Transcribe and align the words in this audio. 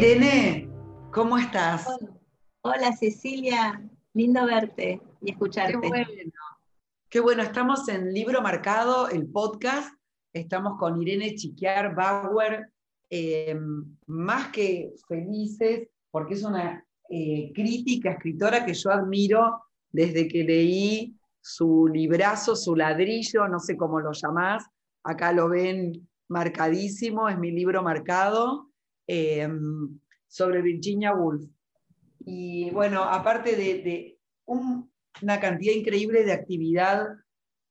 Irene, 0.00 0.66
¿cómo 1.12 1.36
estás? 1.36 1.86
Hola, 2.62 2.90
Cecilia, 2.96 3.86
lindo 4.14 4.46
verte 4.46 4.98
y 5.20 5.32
escucharte. 5.32 5.78
Qué 5.78 5.88
bueno. 5.88 6.32
Qué 7.10 7.20
bueno, 7.20 7.42
estamos 7.42 7.86
en 7.86 8.10
Libro 8.14 8.40
Marcado, 8.40 9.10
el 9.10 9.26
podcast. 9.26 9.92
Estamos 10.32 10.78
con 10.78 11.02
Irene 11.02 11.34
Chiquiar 11.34 11.94
Bauer, 11.94 12.72
eh, 13.10 13.54
más 14.06 14.48
que 14.48 14.94
felices, 15.06 15.90
porque 16.10 16.32
es 16.32 16.44
una 16.44 16.82
eh, 17.10 17.52
crítica, 17.54 18.12
escritora 18.12 18.64
que 18.64 18.72
yo 18.72 18.90
admiro 18.90 19.64
desde 19.92 20.28
que 20.28 20.44
leí 20.44 21.14
su 21.42 21.90
librazo, 21.92 22.56
su 22.56 22.74
ladrillo, 22.74 23.48
no 23.48 23.60
sé 23.60 23.76
cómo 23.76 24.00
lo 24.00 24.12
llamás, 24.12 24.64
acá 25.04 25.30
lo 25.34 25.50
ven 25.50 26.08
marcadísimo, 26.26 27.28
es 27.28 27.38
mi 27.38 27.50
libro 27.50 27.82
marcado. 27.82 28.69
Em, 29.12 29.98
sobre 30.28 30.62
Virginia 30.62 31.12
Woolf. 31.12 31.42
Y 32.20 32.70
bueno, 32.70 33.02
aparte 33.02 33.56
de, 33.56 34.16
una 34.46 35.40
cantidad 35.40 35.74
increíble 35.74 36.22
de 36.22 36.32
actividad 36.32 37.08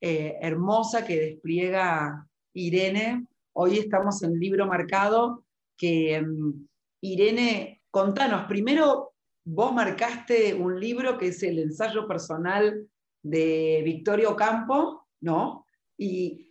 eh, 0.02 0.36
hermosa 0.42 1.06
que 1.06 1.18
despliega 1.18 2.28
Irene, 2.52 3.26
hoy 3.54 3.78
estamos 3.78 4.22
en 4.22 4.38
libro 4.38 4.66
marcado 4.66 5.46
que 5.78 6.16
em, 6.16 6.68
Irene, 7.00 7.80
contanos, 7.90 8.44
primero 8.46 9.14
vos 9.42 9.72
marcaste 9.72 10.52
un 10.52 10.78
libro 10.78 11.16
que 11.16 11.28
es 11.28 11.42
el 11.42 11.58
ensayo 11.58 12.06
personal 12.06 12.86
de 13.22 13.80
Victorio 13.82 14.36
Campo, 14.36 15.08
¿no? 15.22 15.64
Y, 15.96 16.50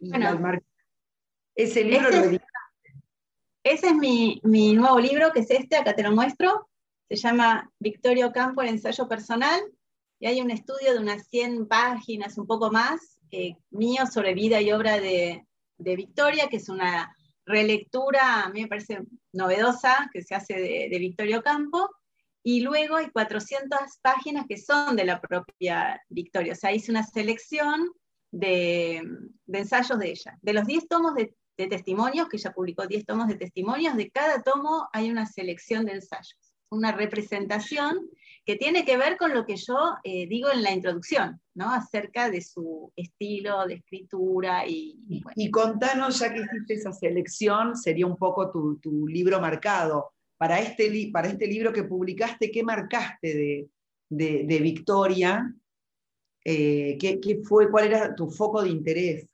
ese 1.55 1.83
libro 1.83 2.09
lo 2.09 2.39
ese 3.63 3.87
es 3.87 3.95
mi, 3.95 4.39
nuevo 4.73 4.99
libro, 4.99 5.31
que 5.31 5.41
es 5.41 5.51
este, 5.51 5.75
acá 5.75 5.93
te 5.95 6.03
lo 6.03 6.11
muestro. 6.11 6.69
Se 7.09 7.15
llama 7.15 7.71
Victorio 7.79 8.31
Campo, 8.31 8.61
el 8.61 8.69
ensayo 8.69 9.07
personal. 9.07 9.59
Y 10.19 10.27
hay 10.27 10.41
un 10.41 10.51
estudio 10.51 10.93
de 10.93 10.99
unas 10.99 11.27
100 11.27 11.67
páginas, 11.67 12.37
un 12.37 12.45
poco 12.47 12.71
más, 12.71 13.19
eh, 13.31 13.55
mío 13.71 14.05
sobre 14.05 14.33
vida 14.33 14.61
y 14.61 14.71
obra 14.71 14.99
de, 14.99 15.45
Victoria, 15.77 16.49
que 16.49 16.57
es 16.57 16.67
una 16.67 17.15
relectura, 17.45 18.43
a 18.43 18.49
mí 18.49 18.61
me 18.61 18.67
parece 18.67 18.99
novedosa, 19.31 20.09
que 20.11 20.21
se 20.21 20.35
hace 20.35 20.55
de, 20.89 20.99
Victorio 20.99 21.41
Campo. 21.41 21.89
Y 22.43 22.61
luego 22.61 22.95
hay 22.97 23.09
400 23.09 23.79
páginas 24.01 24.45
que 24.47 24.57
son 24.57 24.95
de 24.95 25.05
la 25.05 25.19
propia 25.19 26.01
Victoria. 26.09 26.53
O 26.53 26.55
sea, 26.55 26.73
hice 26.73 26.91
una 26.91 27.03
selección 27.03 27.91
de, 28.31 29.01
de 29.45 29.59
ensayos 29.59 29.99
de 29.99 30.11
ella. 30.11 30.37
De 30.41 30.53
los 30.53 30.65
10 30.65 30.87
tomos 30.87 31.15
de 31.15 31.33
de 31.59 31.67
testimonios, 31.67 32.29
que 32.29 32.37
ya 32.37 32.51
publicó 32.51 32.87
10 32.87 33.05
tomos 33.05 33.27
de 33.27 33.35
testimonios, 33.35 33.97
de 33.97 34.09
cada 34.09 34.41
tomo 34.41 34.87
hay 34.93 35.11
una 35.11 35.25
selección 35.25 35.85
de 35.85 35.93
ensayos, 35.93 36.55
una 36.69 36.93
representación 36.93 38.09
que 38.45 38.55
tiene 38.55 38.85
que 38.85 38.95
ver 38.95 39.17
con 39.17 39.33
lo 39.33 39.45
que 39.45 39.57
yo 39.57 39.75
eh, 40.05 40.25
digo 40.27 40.49
en 40.49 40.63
la 40.63 40.71
introducción, 40.71 41.41
¿no? 41.53 41.69
acerca 41.73 42.29
de 42.29 42.41
su 42.41 42.93
estilo 42.95 43.67
de 43.67 43.75
escritura. 43.75 44.65
Y, 44.65 44.97
y, 45.35 45.51
contanos, 45.51 46.19
ya 46.19 46.33
que 46.33 46.39
hiciste 46.39 46.75
esa 46.75 46.93
selección, 46.93 47.75
sería 47.75 48.07
un 48.07 48.15
poco 48.15 48.49
tu, 48.49 49.07
libro 49.07 49.41
marcado. 49.41 50.13
Para 50.37 50.61
este, 50.61 51.09
para 51.11 51.27
este 51.27 51.45
libro 51.45 51.73
que 51.73 51.83
publicaste, 51.83 52.49
¿qué 52.49 52.63
marcaste 52.63 53.67
de, 54.09 54.59
Victoria? 54.61 55.53
Eh, 56.45 56.97
¿qué, 56.97 57.19
¿Qué 57.19 57.41
fue, 57.43 57.69
cuál 57.69 57.87
era 57.87 58.15
tu 58.15 58.29
foco 58.29 58.63
de 58.63 58.69
interés? 58.69 59.28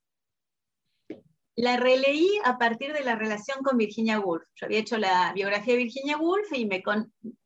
La 1.55 1.77
releí 1.77 2.29
a 2.43 2.57
partir 2.57 2.91
de 2.93 3.03
la 3.03 3.15
relación 3.15 3.63
con 3.63 3.77
Virginia 3.77 4.19
Woolf. 4.19 4.45
Yo 4.55 4.65
había 4.65 4.79
hecho 4.79 4.97
la 4.97 5.31
biografía 5.33 5.73
de 5.73 5.83
Virginia 5.83 6.17
Woolf 6.17 6.51
y 6.53 6.65
me, 6.65 6.83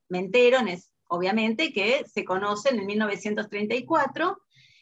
entero, 0.09 0.59
obviamente, 1.07 1.71
que 1.71 2.03
se 2.11 2.25
conocen 2.25 2.79
en 2.79 2.85
1934. 2.87 4.41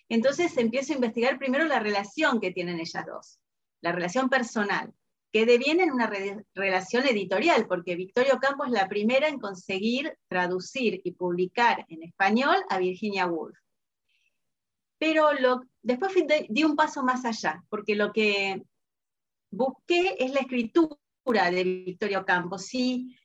Entonces 0.10 0.58
empiezo 0.58 0.94
a 0.94 0.96
investigar 0.96 1.38
primero 1.38 1.66
la 1.66 1.80
relación 1.80 2.40
que 2.40 2.52
tienen 2.52 2.80
ellas 2.80 3.06
dos, 3.06 3.40
la 3.82 3.92
relación 3.92 4.30
personal, 4.30 4.94
que 5.34 5.46
deviene 5.46 5.84
en 5.84 5.92
una 5.92 6.10
relación 6.56 7.06
editorial, 7.06 7.68
porque 7.68 7.96
Victorio 7.96 8.40
Campos 8.40 8.68
es 8.68 8.74
la 8.74 8.88
primera 8.88 9.28
en 9.28 9.40
conseguir 9.40 10.18
traducir 10.30 11.02
y 11.04 11.12
publicar 11.12 11.86
en 11.90 12.04
español 12.04 12.56
a 12.70 12.78
Virginia 12.78 13.28
Woolf. 13.28 13.58
Pero 14.98 15.30
después 15.82 16.14
di 16.48 16.64
un 16.64 16.78
paso 16.78 17.04
más 17.04 17.26
allá, 17.26 17.62
porque 17.70 17.94
lo 17.94 18.14
que 18.14 18.64
busqué 19.52 20.16
es 20.20 20.32
la 20.32 20.42
escritura 20.42 20.98
de 21.52 21.64
Victorio 21.64 22.26
Campos. 22.26 22.66
Sí, 22.66 23.16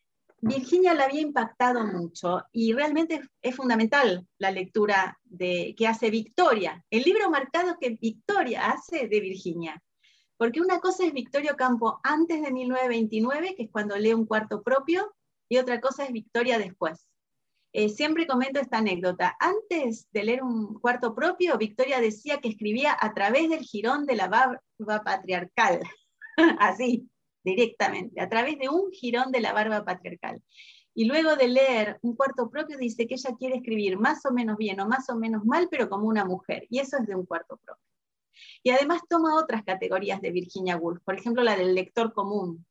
Virginia 0.40 0.92
la 0.92 1.04
había 1.04 1.20
impactado 1.20 1.86
mucho 1.86 2.42
y 2.50 2.72
realmente 2.72 3.22
es 3.40 3.54
fundamental 3.54 4.26
la 4.38 4.50
lectura 4.50 5.18
de, 5.22 5.74
que 5.78 5.86
hace 5.86 6.10
Victoria, 6.10 6.84
el 6.90 7.04
libro 7.04 7.30
marcado 7.30 7.76
que 7.80 7.90
Victoria 7.90 8.72
hace 8.72 9.06
de 9.06 9.20
Virginia. 9.20 9.80
Porque 10.36 10.60
una 10.60 10.80
cosa 10.80 11.06
es 11.06 11.12
Victorio 11.12 11.54
Campo 11.56 12.00
antes 12.02 12.42
de 12.42 12.50
1929, 12.50 13.54
que 13.54 13.62
es 13.62 13.70
cuando 13.70 13.96
lee 13.96 14.14
un 14.14 14.26
cuarto 14.26 14.62
propio, 14.62 15.14
y 15.48 15.58
otra 15.58 15.80
cosa 15.80 16.04
es 16.04 16.12
Victoria 16.12 16.58
después. 16.58 17.06
Eh, 17.72 17.88
siempre 17.88 18.26
comento 18.26 18.58
esta 18.58 18.78
anécdota. 18.78 19.36
Antes 19.38 20.08
de 20.10 20.24
leer 20.24 20.42
un 20.42 20.74
cuarto 20.80 21.14
propio, 21.14 21.56
Victoria 21.56 22.00
decía 22.00 22.40
que 22.40 22.48
escribía 22.48 22.96
a 23.00 23.14
través 23.14 23.48
del 23.48 23.60
jirón 23.60 24.06
de 24.06 24.16
la 24.16 24.26
barba 24.26 25.04
patriarcal. 25.04 25.80
así, 26.58 27.08
directamente, 27.44 28.20
a 28.20 28.28
través 28.28 28.58
de 28.58 28.68
un 28.68 28.90
jirón 28.90 29.32
de 29.32 29.40
la 29.40 29.52
barba 29.52 29.84
patriarcal. 29.84 30.42
Y 30.94 31.06
luego 31.06 31.36
de 31.36 31.48
leer 31.48 31.98
un 32.02 32.14
cuarto 32.14 32.50
propio 32.50 32.76
dice 32.76 33.06
que 33.06 33.14
ella 33.14 33.34
quiere 33.38 33.56
escribir 33.56 33.98
más 33.98 34.24
o 34.26 34.32
menos 34.32 34.58
bien 34.58 34.78
o 34.80 34.86
más 34.86 35.08
o 35.08 35.16
menos 35.16 35.44
mal, 35.44 35.68
pero 35.70 35.88
como 35.88 36.06
una 36.06 36.24
mujer. 36.24 36.66
Y 36.68 36.80
eso 36.80 36.98
es 36.98 37.06
de 37.06 37.14
un 37.14 37.24
cuarto 37.24 37.56
propio. 37.56 37.82
Y 38.62 38.70
además 38.70 39.00
toma 39.08 39.38
otras 39.38 39.64
categorías 39.64 40.20
de 40.20 40.30
Virginia 40.30 40.76
Woolf, 40.76 41.02
por 41.02 41.14
ejemplo 41.14 41.42
la 41.42 41.56
del 41.56 41.74
lector 41.74 42.12
común. 42.12 42.66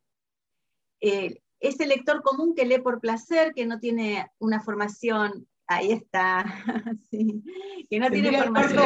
Eh, 0.99 1.41
ese 1.59 1.85
lector 1.85 2.21
común 2.21 2.55
que 2.55 2.65
lee 2.65 2.79
por 2.79 2.99
placer, 2.99 3.53
que 3.53 3.65
no 3.65 3.79
tiene 3.79 4.27
una 4.39 4.61
formación 4.61 5.47
Ahí 5.71 5.93
está. 5.93 6.43
Que 7.89 7.99
no 7.99 8.09
tiene 8.09 8.41
formación 8.41 8.83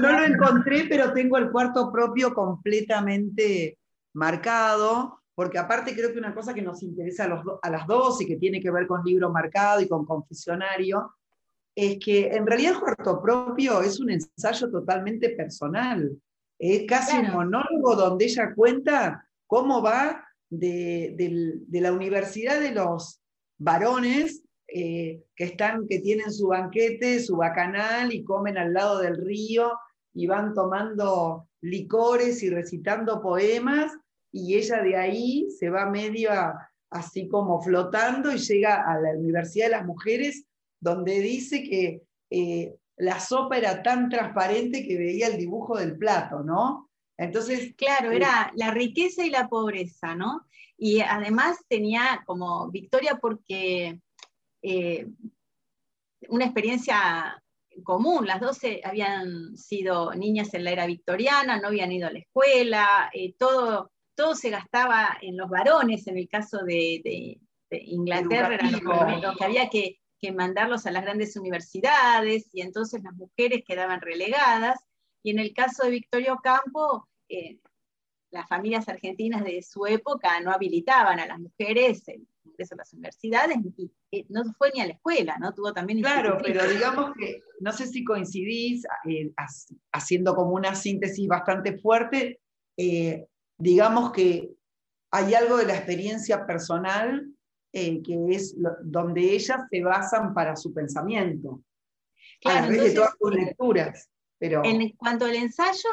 no, 0.00 0.12
lo 0.12 0.24
encontré, 0.24 0.86
pero 0.88 1.12
tengo 1.12 1.36
el 1.36 1.52
cuarto 1.52 1.92
propio 1.92 2.34
completamente 2.34 3.78
marcado, 4.14 5.20
porque 5.36 5.56
aparte 5.56 5.94
creo 5.94 6.12
que 6.12 6.18
una 6.18 6.34
cosa 6.34 6.52
que 6.52 6.62
nos 6.62 6.82
interesa 6.82 7.24
a, 7.24 7.28
los 7.28 7.44
a 7.62 7.70
las 7.70 7.86
dos 7.86 8.20
y 8.20 8.26
que 8.26 8.36
tiene 8.36 8.60
que 8.60 8.72
ver 8.72 8.88
con 8.88 9.04
libro 9.04 9.30
marcado 9.30 9.80
y 9.80 9.88
con 9.88 10.04
confesionario, 10.04 11.14
es 11.76 11.98
que 12.04 12.26
en 12.26 12.44
realidad 12.44 12.72
el 12.72 12.80
cuarto 12.80 13.22
propio 13.22 13.82
es 13.82 14.00
un 14.00 14.10
ensayo 14.10 14.68
totalmente 14.68 15.30
personal. 15.30 16.10
Es 16.58 16.88
casi 16.88 17.16
un 17.18 17.30
monólogo 17.30 17.94
donde 17.94 18.24
ella 18.24 18.52
cuenta 18.52 19.28
cómo 19.46 19.80
va 19.80 20.24
de, 20.50 21.14
de 21.68 21.80
la 21.80 21.92
universidad 21.92 22.58
de 22.58 22.72
los 22.72 23.20
varones 23.58 24.42
eh, 24.68 25.24
que, 25.34 25.44
están, 25.44 25.86
que 25.86 26.00
tienen 26.00 26.30
su 26.30 26.48
banquete, 26.48 27.20
su 27.20 27.36
bacanal 27.36 28.12
y 28.12 28.22
comen 28.22 28.58
al 28.58 28.74
lado 28.74 28.98
del 28.98 29.16
río 29.16 29.72
y 30.12 30.26
van 30.26 30.52
tomando 30.52 31.48
licores 31.62 32.42
y 32.42 32.50
recitando 32.50 33.22
poemas 33.22 33.92
y 34.30 34.56
ella 34.56 34.82
de 34.82 34.96
ahí 34.96 35.48
se 35.58 35.70
va 35.70 35.88
medio 35.88 36.30
así 36.90 37.28
como 37.28 37.62
flotando 37.62 38.30
y 38.30 38.38
llega 38.38 38.84
a 38.90 39.00
la 39.00 39.12
Universidad 39.12 39.66
de 39.66 39.72
las 39.72 39.86
Mujeres 39.86 40.44
donde 40.80 41.20
dice 41.20 41.62
que 41.62 42.02
eh, 42.30 42.76
la 42.98 43.20
sopa 43.20 43.56
era 43.56 43.82
tan 43.82 44.08
transparente 44.08 44.86
que 44.86 44.98
veía 44.98 45.28
el 45.28 45.38
dibujo 45.38 45.78
del 45.78 45.96
plato, 45.96 46.42
¿no? 46.42 46.90
Entonces, 47.16 47.74
claro, 47.76 48.12
era 48.12 48.52
la 48.54 48.70
riqueza 48.70 49.24
y 49.24 49.30
la 49.30 49.48
pobreza, 49.48 50.14
¿no? 50.14 50.46
Y 50.76 51.00
además 51.00 51.58
tenía 51.68 52.22
como 52.26 52.70
victoria 52.70 53.18
porque 53.20 54.00
eh, 54.62 55.06
una 56.28 56.44
experiencia 56.44 57.42
común. 57.82 58.26
Las 58.26 58.40
dos 58.40 58.58
habían 58.84 59.56
sido 59.56 60.14
niñas 60.14 60.52
en 60.54 60.64
la 60.64 60.70
era 60.70 60.86
victoriana, 60.86 61.58
no 61.58 61.68
habían 61.68 61.92
ido 61.92 62.08
a 62.08 62.12
la 62.12 62.18
escuela, 62.18 63.10
eh, 63.12 63.34
todo, 63.38 63.92
todo 64.14 64.34
se 64.34 64.50
gastaba 64.50 65.16
en 65.20 65.36
los 65.36 65.48
varones, 65.48 66.06
en 66.06 66.18
el 66.18 66.28
caso 66.28 66.58
de, 66.64 67.38
Inglaterra, 67.70 68.54
eran 68.54 68.72
los 69.20 69.36
que 69.36 69.44
había 69.44 69.68
que, 69.68 69.98
mandarlos 70.34 70.84
a 70.86 70.90
las 70.90 71.04
grandes 71.04 71.36
universidades 71.36 72.48
y 72.52 72.62
entonces 72.62 73.02
las 73.04 73.14
mujeres 73.14 73.62
quedaban 73.64 74.00
relegadas. 74.00 74.80
Y 75.22 75.30
en 75.30 75.38
el 75.38 75.52
caso 75.52 75.84
de 75.84 75.90
Victorio 75.90 76.40
Campo, 76.42 77.08
eh, 77.28 77.58
las 78.30 78.48
familias 78.48 78.88
argentinas 78.88 79.44
de 79.44 79.62
su 79.62 79.86
época 79.86 80.40
no 80.40 80.50
habilitaban 80.50 81.20
a 81.20 81.26
las 81.26 81.38
mujeres 81.38 82.02
a 82.72 82.76
las 82.76 82.92
universidades 82.92 83.56
y, 84.10 84.26
no 84.28 84.44
fue 84.54 84.70
ni 84.74 84.80
a 84.80 84.86
la 84.86 84.92
escuela, 84.94 85.36
¿no? 85.38 85.54
Tuvo 85.54 85.72
también... 85.72 86.00
Claro, 86.00 86.38
pero 86.42 86.66
digamos 86.68 87.12
que, 87.18 87.40
no 87.60 87.72
sé 87.72 87.86
si 87.86 88.04
coincidís, 88.04 88.84
eh, 89.08 89.32
haciendo 89.92 90.34
como 90.34 90.52
una 90.52 90.74
síntesis 90.74 91.28
bastante 91.28 91.78
fuerte, 91.78 92.40
eh, 92.76 93.26
digamos 93.58 94.12
que 94.12 94.50
hay 95.10 95.34
algo 95.34 95.56
de 95.56 95.66
la 95.66 95.76
experiencia 95.76 96.46
personal 96.46 97.32
eh, 97.72 98.02
que 98.02 98.16
es 98.30 98.56
donde 98.82 99.20
ellas 99.20 99.60
se 99.70 99.82
basan 99.82 100.34
para 100.34 100.56
su 100.56 100.72
pensamiento. 100.72 101.62
Claro, 102.40 102.58
a 102.58 102.62
través 102.62 102.82
de 102.82 102.90
todas 102.94 103.14
sus 103.20 103.34
lecturas. 103.34 104.10
Pero... 104.38 104.62
En 104.64 104.90
cuanto 104.96 105.26
al 105.26 105.34
ensayo, 105.34 105.90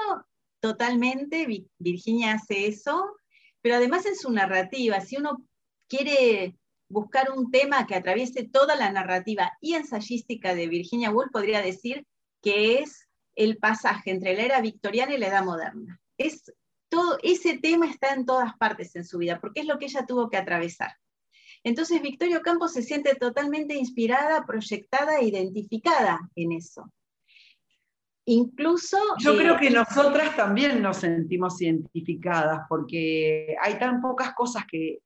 totalmente 0.60 1.48
Virginia 1.78 2.34
hace 2.34 2.68
eso, 2.68 3.18
pero 3.62 3.76
además 3.76 4.06
en 4.06 4.16
su 4.16 4.32
narrativa, 4.32 5.02
si 5.02 5.18
uno 5.18 5.44
quiere 5.88 6.56
buscar 6.88 7.32
un 7.32 7.52
tema 7.52 7.88
que 7.88 7.96
atraviese 7.96 8.44
toda 8.44 8.76
la 8.76 8.92
narrativa 8.92 9.52
y 9.62 9.74
ensayística 9.74 10.56
de 10.56 10.68
Virginia 10.68 11.12
Woolf, 11.12 11.32
podría 11.32 11.62
decir 11.62 12.06
que 12.42 12.80
es 12.80 13.08
el 13.36 13.58
pasaje 13.58 14.12
entre 14.12 14.36
la 14.36 14.44
era 14.44 14.62
victoriana 14.62 15.14
y 15.14 15.18
la 15.18 15.28
edad 15.28 15.44
moderna. 15.44 16.00
Es 16.18 16.54
todo, 16.90 17.18
ese 17.24 17.58
tema 17.58 17.90
está 17.90 18.14
en 18.14 18.26
todas 18.26 18.56
partes 18.58 18.96
en 18.96 19.04
su 19.04 19.18
vida, 19.18 19.40
porque 19.42 19.62
es 19.62 19.68
lo 19.68 19.78
que 19.78 19.86
ella 19.86 20.06
tuvo 20.06 20.30
que 20.30 20.38
atravesar. 20.38 20.94
Entonces, 21.64 22.02
Victorio 22.02 22.42
Campos 22.42 22.74
se 22.74 22.84
siente 22.84 23.16
totalmente 23.16 23.76
inspirada, 23.76 24.46
proyectada 24.46 25.20
e 25.20 25.26
identificada 25.26 26.30
en 26.36 26.52
eso. 26.52 26.92
Incluso... 28.26 28.98
Yo 29.18 29.36
creo 29.36 29.56
eh, 29.56 29.60
que 29.60 29.70
nosotras 29.72 30.36
también 30.36 30.82
nos 30.82 30.98
sentimos 30.98 31.60
identificadas, 31.62 32.62
porque 32.70 33.56
hay 33.60 33.80
tan 33.80 34.00
pocas 34.00 34.34
cosas 34.36 34.64
que, 34.70 35.00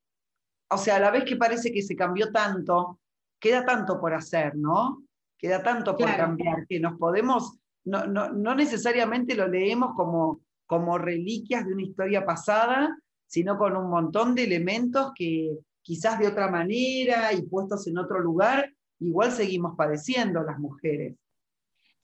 o 0.69 0.77
sea, 0.77 0.97
a 0.97 0.99
la 0.99 1.11
vez 1.11 1.23
que 1.25 1.35
parece 1.35 1.71
que 1.71 1.81
se 1.81 1.95
cambió 1.95 2.31
tanto, 2.31 2.99
queda 3.39 3.65
tanto 3.65 3.99
por 3.99 4.13
hacer, 4.13 4.55
¿no? 4.55 5.03
Queda 5.37 5.63
tanto 5.63 5.95
por 5.95 6.15
cambiar, 6.15 6.67
que 6.67 6.79
nos 6.79 6.97
podemos, 6.97 7.57
no, 7.85 8.05
no, 8.05 8.55
necesariamente 8.55 9.35
lo 9.35 9.47
leemos 9.47 9.95
como, 9.95 10.41
como 10.65 10.97
reliquias 10.97 11.65
de 11.65 11.73
una 11.73 11.83
historia 11.83 12.25
pasada, 12.25 12.97
sino 13.25 13.57
con 13.57 13.75
un 13.77 13.89
montón 13.89 14.35
de 14.35 14.43
elementos 14.43 15.11
que, 15.15 15.57
quizás 15.81 16.19
de 16.19 16.27
otra 16.27 16.51
manera 16.51 17.33
y 17.33 17.41
puestos 17.41 17.87
en 17.87 17.97
otro 17.97 18.19
lugar, 18.19 18.71
igual 18.99 19.31
seguimos 19.31 19.75
padeciendo 19.75 20.43
las 20.43 20.59
mujeres. 20.59 21.15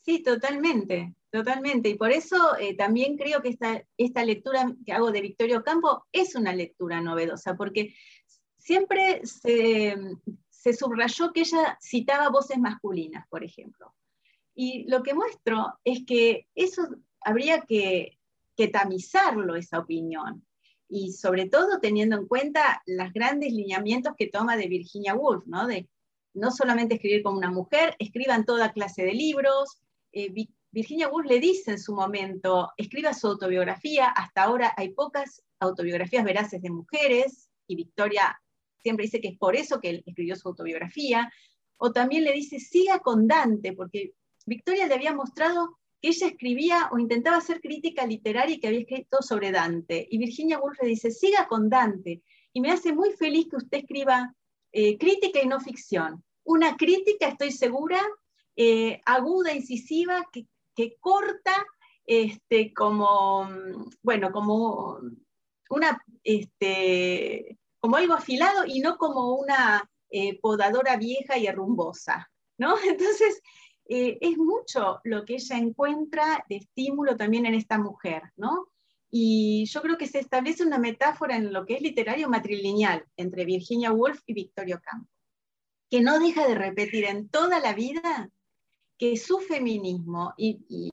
Sí, 0.02 0.24
totalmente, 0.24 1.14
totalmente. 1.30 1.90
Y 1.90 1.96
por 1.96 2.12
eso 2.12 2.58
eh, 2.58 2.76
también 2.76 3.18
creo 3.18 3.42
que 3.42 3.50
esta, 3.50 3.84
esta 3.98 4.24
lectura 4.24 4.74
que 4.86 4.94
hago 4.94 5.12
de 5.12 5.22
Victorio 5.22 5.64
Campo 5.64 6.06
es 6.12 6.36
una 6.36 6.54
lectura 6.54 7.02
novedosa, 7.02 7.56
porque 7.56 7.94
siempre 8.66 9.22
se, 9.26 10.74
subrayó 10.74 11.32
que 11.32 11.42
ella 11.42 11.78
citaba 11.80 12.30
voces 12.30 12.58
masculinas, 12.58 13.28
por 13.30 13.44
ejemplo. 13.44 13.94
Y 14.56 14.90
lo 14.90 15.04
que 15.04 15.14
muestro 15.14 15.78
es 15.84 16.04
que 16.06 16.48
eso 16.56 16.82
habría 17.22 17.62
que, 17.62 18.18
que 18.58 18.68
tamizarlo, 18.68 19.56
esa 19.56 19.80
opinión 19.80 20.44
y 20.88 21.14
sobre 21.14 21.48
todo 21.48 21.80
teniendo 21.80 22.16
en 22.16 22.28
cuenta 22.28 22.82
los 22.86 23.12
grandes 23.14 23.52
lineamientos 23.52 24.14
que 24.18 24.28
toma 24.28 24.56
de 24.56 24.68
Virginia 24.68 25.16
Woolf, 25.16 25.46
¿no? 25.46 25.68
De 25.68 25.88
no 26.34 26.52
solamente 26.52 26.96
escribir 26.96 27.24
como 27.24 27.38
una 27.38 27.52
mujer, 27.52 27.96
escriban 28.00 28.46
toda 28.46 28.72
clase 28.72 29.04
de 29.04 29.14
libros. 29.14 29.82
Eh, 30.12 30.34
Virginia 30.72 31.08
Woolf 31.08 31.28
le 31.28 31.40
dice 31.40 31.72
en 31.72 31.80
su 31.80 31.94
momento, 31.94 32.72
escriba 32.78 33.14
su 33.14 33.28
autobiografía, 33.28 34.08
hasta 34.08 34.44
ahora 34.44 34.74
hay 34.76 34.90
pocas 34.90 35.44
autobiografías 35.60 36.24
veraces 36.24 36.62
de 36.62 36.70
mujeres, 36.70 37.50
y 37.68 37.76
Victoria 37.76 38.40
siempre 38.86 39.06
dice 39.06 39.20
que 39.20 39.30
es 39.30 39.38
por 39.38 39.56
eso 39.56 39.82
que 39.82 39.90
él 39.90 40.04
escribió 40.06 40.36
su 40.36 40.48
autobiografía, 40.48 41.32
o 41.78 41.92
también 41.92 42.24
le 42.24 42.34
dice, 42.34 42.60
siga 42.60 43.00
con 43.00 43.28
Dante, 43.28 43.74
porque 43.74 44.14
Victoria 44.46 44.86
le 44.86 44.94
había 44.94 45.14
mostrado 45.14 45.78
ella 46.08 46.28
escribía 46.28 46.90
o 46.92 47.00
intentaba 47.00 47.38
hacer 47.38 47.62
crítica 47.62 48.06
literaria 48.06 48.56
y 48.56 48.60
que 48.60 48.68
había 48.68 48.82
escrito 48.82 49.22
sobre 49.22 49.52
Dante. 49.52 50.08
Y 50.10 50.20
Virginia 50.20 50.60
Woolf 50.60 50.78
le 50.82 50.90
dice, 50.90 51.10
siga 51.10 51.48
con 51.48 51.68
Dante. 51.68 52.22
Y 52.54 52.62
me 52.62 52.72
hace 52.72 52.94
muy 52.94 53.12
feliz 53.14 53.48
que 53.50 53.58
usted 53.58 53.80
escriba 53.80 54.34
eh, 54.72 54.98
crítica 55.00 55.42
y 55.42 55.48
no 55.48 55.60
ficción. 55.60 56.24
Una 56.44 56.78
crítica, 56.78 57.28
estoy 57.28 57.52
segura, 57.52 58.00
eh, 58.56 59.02
aguda, 59.06 59.54
incisiva, 59.54 60.30
que, 60.32 60.46
corta, 61.00 61.66
este, 62.06 62.72
como, 62.72 63.50
bueno, 64.04 64.32
como 64.32 65.00
una, 65.70 66.04
este, 66.24 67.58
como 67.86 67.98
algo 67.98 68.16
afilado 68.16 68.66
y 68.66 68.80
no 68.80 68.98
como 68.98 69.36
una 69.36 69.88
eh, 70.10 70.40
podadora 70.40 70.98
vieja 70.98 71.38
y 71.38 71.46
herrumbosa, 71.46 72.32
¿no? 72.58 72.74
Entonces, 72.84 73.40
eh, 73.88 74.18
es 74.22 74.40
mucho 74.40 75.02
lo 75.04 75.24
que 75.24 75.36
ella 75.36 75.60
encuentra 75.60 76.44
de 76.50 76.56
estímulo 76.56 77.16
también 77.16 77.46
en 77.46 77.54
esta 77.54 77.78
mujer, 77.78 78.24
¿no? 78.38 78.70
Y 79.12 79.66
yo 79.66 79.84
creo 79.84 80.00
que 80.00 80.08
se 80.08 80.18
establece 80.18 80.64
una 80.64 80.80
metáfora 80.80 81.36
en 81.36 81.54
lo 81.54 81.64
que 81.64 81.76
es 81.76 81.82
literario 81.82 82.28
matrilineal 82.28 83.06
entre 83.18 83.46
Virginia 83.46 83.92
Woolf 83.92 84.20
y 84.26 84.34
Victorio 84.34 84.82
Campo, 84.84 85.12
que 85.88 86.02
no 86.02 86.18
deja 86.18 86.48
de 86.48 86.56
repetir 86.56 87.06
en 87.06 87.30
toda 87.30 87.60
la 87.60 87.74
vida 87.74 88.32
que 88.98 89.16
su 89.16 89.38
feminismo 89.42 90.34
y, 90.38 90.90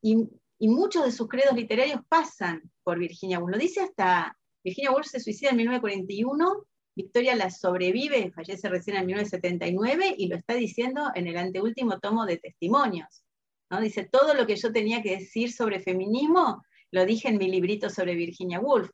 y 0.00 0.68
muchos 0.68 1.04
de 1.04 1.12
sus 1.12 1.28
credos 1.28 1.54
literarios 1.54 2.00
pasan 2.08 2.68
por 2.82 2.98
Virginia 2.98 3.38
Woolf. 3.38 3.52
Lo 3.52 3.58
dice 3.58 3.82
hasta, 3.82 4.36
Virginia 4.64 4.90
Woolf 4.90 5.06
se 5.06 5.20
suicida 5.20 5.50
en 5.50 5.56
1941 5.56 6.66
Victoria 6.94 7.34
la 7.34 7.50
sobrevive, 7.50 8.32
fallece 8.32 8.68
recién 8.68 8.96
en 8.96 9.06
1979 9.06 10.14
y 10.18 10.28
lo 10.28 10.36
está 10.36 10.54
diciendo 10.54 11.10
en 11.14 11.26
el 11.26 11.36
anteúltimo 11.38 11.98
tomo 11.98 12.26
de 12.26 12.36
testimonios. 12.36 13.24
¿no? 13.70 13.80
Dice, 13.80 14.04
todo 14.04 14.34
lo 14.34 14.46
que 14.46 14.56
yo 14.56 14.72
tenía 14.72 15.02
que 15.02 15.16
decir 15.16 15.52
sobre 15.52 15.80
feminismo 15.80 16.62
lo 16.90 17.06
dije 17.06 17.28
en 17.28 17.38
mi 17.38 17.48
librito 17.48 17.88
sobre 17.88 18.14
Virginia 18.14 18.60
Woolf. 18.60 18.90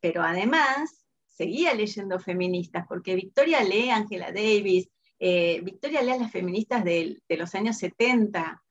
Pero 0.00 0.22
además 0.22 1.06
seguía 1.26 1.74
leyendo 1.74 2.18
feministas, 2.18 2.86
porque 2.88 3.14
Victoria 3.14 3.62
lee 3.62 3.90
Angela 3.90 4.32
Davis, 4.32 4.88
eh, 5.18 5.60
Victoria 5.62 6.02
lee 6.02 6.12
a 6.12 6.18
las 6.18 6.32
feministas 6.32 6.84
de, 6.84 7.20
los 7.28 7.54
años 7.54 7.76
70, 7.76 8.40
eh, 8.40 8.65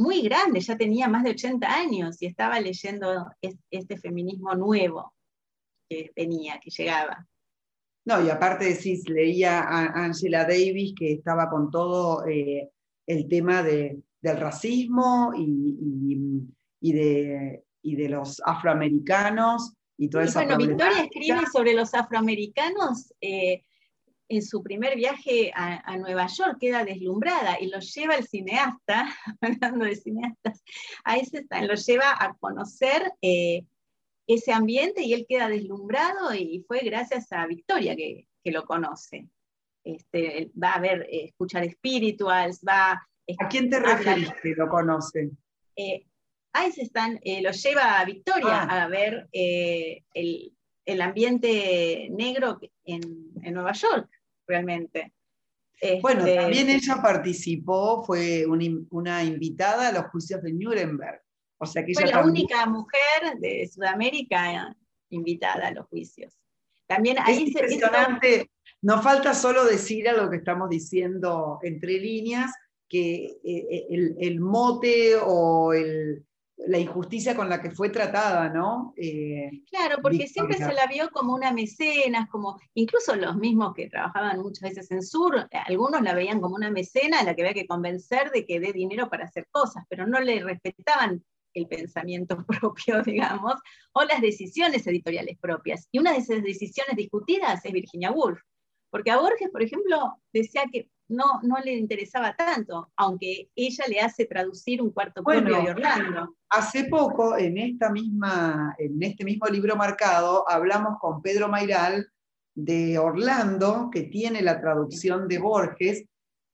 muy 0.00 0.22
grande, 0.22 0.60
ya 0.60 0.76
tenía 0.76 1.08
más 1.08 1.22
de 1.22 1.30
80 1.30 1.66
años 1.66 2.20
y 2.20 2.26
estaba 2.26 2.58
leyendo 2.58 3.30
este 3.70 3.98
feminismo 3.98 4.54
nuevo 4.54 5.12
que 5.88 6.10
venía, 6.16 6.58
que 6.58 6.70
llegaba. 6.70 7.26
No, 8.06 8.24
y 8.24 8.30
aparte 8.30 8.64
decís, 8.64 9.08
leía 9.08 9.60
a 9.60 10.04
Angela 10.04 10.44
Davis 10.44 10.94
que 10.96 11.12
estaba 11.12 11.50
con 11.50 11.70
todo 11.70 12.26
eh, 12.26 12.70
el 13.06 13.28
tema 13.28 13.62
de, 13.62 14.02
del 14.22 14.36
racismo 14.38 15.32
y, 15.36 15.76
y, 16.80 16.92
de, 16.92 17.64
y, 17.82 17.96
de, 17.96 18.08
los 18.08 18.40
afroamericanos 18.44 19.74
y 19.98 20.08
toda 20.08 20.24
esa 20.24 20.44
Bueno, 20.44 20.56
Victoria 20.56 21.04
escribe 21.04 21.42
sobre 21.52 21.74
los 21.74 21.92
afroamericanos 21.92 23.12
eh, 23.20 23.64
en 24.30 24.42
su 24.42 24.62
primer 24.62 24.96
viaje 24.96 25.52
a, 25.54 25.96
Nueva 25.98 26.26
York, 26.26 26.56
queda 26.58 26.84
deslumbrada 26.84 27.60
y 27.60 27.66
lo 27.66 27.80
lleva 27.80 28.14
el 28.14 28.26
cineasta, 28.26 29.14
hablando 29.40 29.84
de 29.84 29.96
cineastas, 29.96 30.62
a 31.04 31.16
ese, 31.16 31.46
lo 31.62 31.74
lleva 31.74 32.12
a 32.18 32.34
conocer 32.38 33.12
eh, 33.20 33.64
ese 34.34 34.52
ambiente 34.52 35.02
y 35.02 35.12
él 35.12 35.26
queda 35.28 35.48
deslumbrado 35.48 36.32
y 36.34 36.64
fue 36.66 36.80
gracias 36.80 37.32
a 37.32 37.46
Victoria 37.46 37.96
que, 37.96 38.26
lo 38.44 38.64
conoce. 38.64 39.28
Este, 39.84 40.50
va 40.60 40.72
a 40.72 40.80
ver, 40.80 41.02
eh, 41.10 41.24
escuchar 41.26 41.68
spirituals, 41.70 42.60
va... 42.66 42.92
¿A 42.92 43.48
quién 43.48 43.70
te 43.70 43.78
refieres 43.78 44.32
que 44.42 44.54
lo 44.56 44.68
conoce? 44.68 45.30
Eh, 45.76 46.06
eh, 47.22 47.42
lo 47.42 47.50
lleva 47.52 48.00
a 48.00 48.04
Victoria 48.04 48.62
ah. 48.62 48.84
a 48.84 48.88
ver 48.88 49.28
el, 49.32 51.00
ambiente 51.00 52.08
negro 52.10 52.58
en, 52.84 53.32
Nueva 53.52 53.72
York, 53.72 54.08
realmente. 54.50 55.12
bueno, 56.02 56.26
este, 56.26 56.36
también 56.36 56.68
ella 56.68 57.00
participó, 57.00 58.02
fue 58.04 58.44
una 58.46 59.24
invitada 59.24 59.88
a 59.88 59.92
los 59.92 60.06
juicios 60.10 60.42
de 60.42 60.52
Nuremberg. 60.52 61.22
Fue 61.58 62.06
la 62.06 62.24
única 62.24 62.64
mujer 62.64 63.38
de 63.38 63.68
Sudamérica 63.68 64.74
invitada 65.10 65.68
a 65.68 65.70
los 65.70 65.86
juicios. 65.88 66.32
También 66.86 67.18
ahí 67.20 67.34
es 67.34 67.48
impresionante. 67.48 68.50
No 68.80 69.02
falta 69.02 69.34
solo 69.34 69.66
decir 69.66 70.08
a 70.08 70.14
lo 70.14 70.30
que 70.30 70.38
estamos 70.38 70.70
diciendo 70.70 71.58
entre 71.62 71.98
líneas, 71.98 72.50
que 72.88 73.26
eh, 73.44 73.86
eh, 73.90 74.16
el, 74.20 74.40
mote 74.40 75.16
o 75.22 75.74
la 76.66 76.78
injusticia 76.78 77.34
con 77.34 77.48
la 77.48 77.60
que 77.60 77.70
fue 77.70 77.88
tratada, 77.90 78.48
¿no? 78.48 78.92
Eh, 78.96 79.50
claro, 79.70 79.98
porque 80.02 80.26
siempre 80.26 80.58
se 80.58 80.72
la 80.72 80.86
vio 80.86 81.10
como 81.10 81.34
una 81.34 81.52
mecenas, 81.52 82.28
como 82.28 82.58
incluso 82.74 83.16
los 83.16 83.36
mismos 83.36 83.74
que 83.74 83.88
trabajaban 83.88 84.40
muchas 84.40 84.70
veces 84.70 84.90
en 84.90 85.02
Sur, 85.02 85.48
algunos 85.66 86.02
la 86.02 86.14
veían 86.14 86.40
como 86.40 86.54
una 86.54 86.70
mecena 86.70 87.20
a 87.20 87.24
la 87.24 87.34
que 87.34 87.42
había 87.42 87.54
que 87.54 87.66
convencer 87.66 88.30
de 88.30 88.44
que 88.44 88.60
dé 88.60 88.72
dinero 88.72 89.08
para 89.08 89.24
hacer 89.24 89.46
cosas, 89.50 89.84
pero 89.88 90.06
no 90.06 90.20
le 90.20 90.42
respetaban 90.42 91.24
el 91.54 91.66
pensamiento 91.66 92.44
propio, 92.46 93.02
digamos, 93.02 93.54
o 93.92 94.04
las 94.04 94.20
decisiones 94.20 94.86
editoriales 94.86 95.38
propias. 95.38 95.88
Y 95.90 95.98
una 95.98 96.12
de 96.12 96.18
esas 96.18 96.42
decisiones 96.42 96.96
discutidas 96.96 97.64
es 97.64 97.72
Virginia 97.72 98.12
Woolf, 98.12 98.40
porque 98.90 99.10
a 99.10 99.18
Borges, 99.18 99.50
por 99.50 99.62
ejemplo, 99.62 100.20
decía 100.32 100.64
que 100.70 100.88
no, 101.10 101.40
no 101.42 101.58
le 101.58 101.72
interesaba 101.76 102.34
tanto, 102.36 102.90
aunque 102.96 103.50
ella 103.54 103.84
le 103.88 104.00
hace 104.00 104.24
traducir 104.26 104.80
un 104.80 104.90
cuarto 104.90 105.22
propio 105.22 105.62
de 105.62 105.70
Orlando. 105.70 106.36
Hace 106.48 106.84
poco, 106.84 107.36
en, 107.36 107.58
esta 107.58 107.90
misma, 107.90 108.74
en 108.78 109.02
este 109.02 109.24
mismo 109.24 109.46
libro 109.46 109.76
marcado, 109.76 110.48
hablamos 110.48 110.98
con 111.00 111.20
Pedro 111.20 111.48
Mairal 111.48 112.08
de 112.54 112.98
Orlando, 112.98 113.90
que 113.92 114.04
tiene 114.04 114.42
la 114.42 114.60
traducción 114.60 115.28
de 115.28 115.38
Borges, 115.38 116.04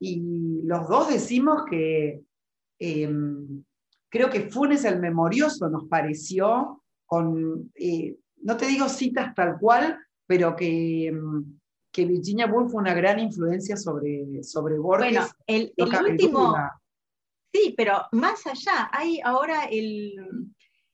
y 0.00 0.62
los 0.64 0.88
dos 0.88 1.08
decimos 1.08 1.62
que 1.70 2.22
em, 2.78 3.64
creo 4.08 4.30
que 4.30 4.50
Funes 4.50 4.84
el 4.84 5.00
Memorioso 5.00 5.68
nos 5.68 5.88
pareció 5.88 6.82
con, 7.06 7.70
eh, 7.74 8.16
no 8.42 8.56
te 8.56 8.66
digo 8.66 8.88
citas 8.88 9.34
tal 9.34 9.58
cual, 9.58 9.98
pero 10.26 10.56
que, 10.56 11.08
em, 11.08 11.58
que 11.96 12.04
Virginia 12.04 12.46
Woolf 12.46 12.72
fue 12.72 12.82
una 12.82 12.92
gran 12.92 13.18
influencia 13.18 13.74
sobre, 13.74 14.42
sobre 14.42 14.78
Borges. 14.78 15.14
Bueno, 15.14 15.26
el, 15.46 15.72
último... 16.10 16.54
Sí, 17.54 17.72
pero 17.74 18.06
más 18.12 18.46
allá, 18.46 18.90
hay 18.92 19.18
ahora 19.24 19.64
el, 19.64 20.14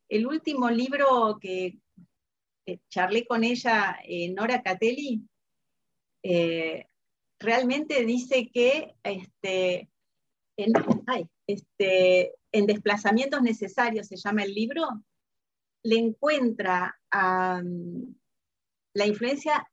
el 0.08 0.26
último 0.28 0.70
libro 0.70 1.38
que 1.40 1.76
charlé 2.88 3.26
con 3.26 3.42
ella, 3.42 3.98
eh, 4.04 4.32
Nora 4.32 4.62
Catelli, 4.62 5.26
eh, 6.22 6.86
realmente 7.40 8.04
dice 8.04 8.48
que 8.54 8.94
este, 9.02 9.90
este, 11.48 12.34
en, 12.52 12.66
desplazamientos 12.66 13.42
necesarios, 13.42 14.06
se 14.06 14.16
llama 14.16 14.44
el 14.44 14.54
libro, 14.54 14.86
le 15.82 15.96
encuentra 15.96 16.96
la 17.10 17.64
influencia 19.04 19.68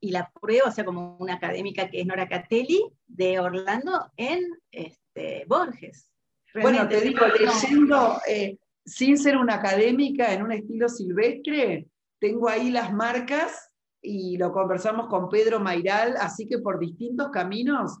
y 0.00 0.10
la 0.10 0.30
prueba, 0.40 0.68
o 0.68 0.72
sea, 0.72 0.84
como 0.84 1.16
una 1.18 1.34
académica 1.34 1.88
que 1.88 2.00
es 2.00 2.06
Nora 2.06 2.28
Catelli, 2.28 2.82
de 3.06 3.40
Orlando 3.40 4.12
en 4.16 4.44
este, 4.70 5.44
Borges. 5.46 6.10
bueno, 6.54 6.86
te 6.88 7.00
digo, 7.00 7.26
leyendo, 7.26 8.20
eh, 8.28 8.58
sin 8.84 9.18
ser 9.18 9.36
una 9.36 9.54
académica, 9.54 10.32
en 10.32 10.42
un 10.42 10.52
estilo 10.52 10.88
silvestre, 10.88 11.88
tengo 12.18 12.48
ahí 12.48 12.70
las 12.70 12.92
marcas 12.92 13.70
y 14.02 14.36
lo 14.36 14.52
conversamos 14.52 15.08
con 15.08 15.28
Pedro 15.28 15.60
Mairal, 15.60 16.16
así 16.18 16.46
que 16.46 16.58
por 16.58 16.78
distintos 16.78 17.30
caminos 17.30 17.98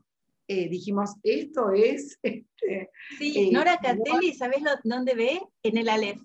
eh, 0.48 0.68
dijimos, 0.68 1.14
esto 1.22 1.72
es... 1.72 2.18
Este, 2.66 2.90
sí, 3.18 3.48
eh, 3.48 3.52
Nora 3.52 3.78
Catelli, 3.78 4.34
¿sabés 4.34 4.60
dónde 4.82 5.14
ve? 5.14 5.40
En 5.62 5.76
el 5.76 5.88
Aleph. 5.88 6.20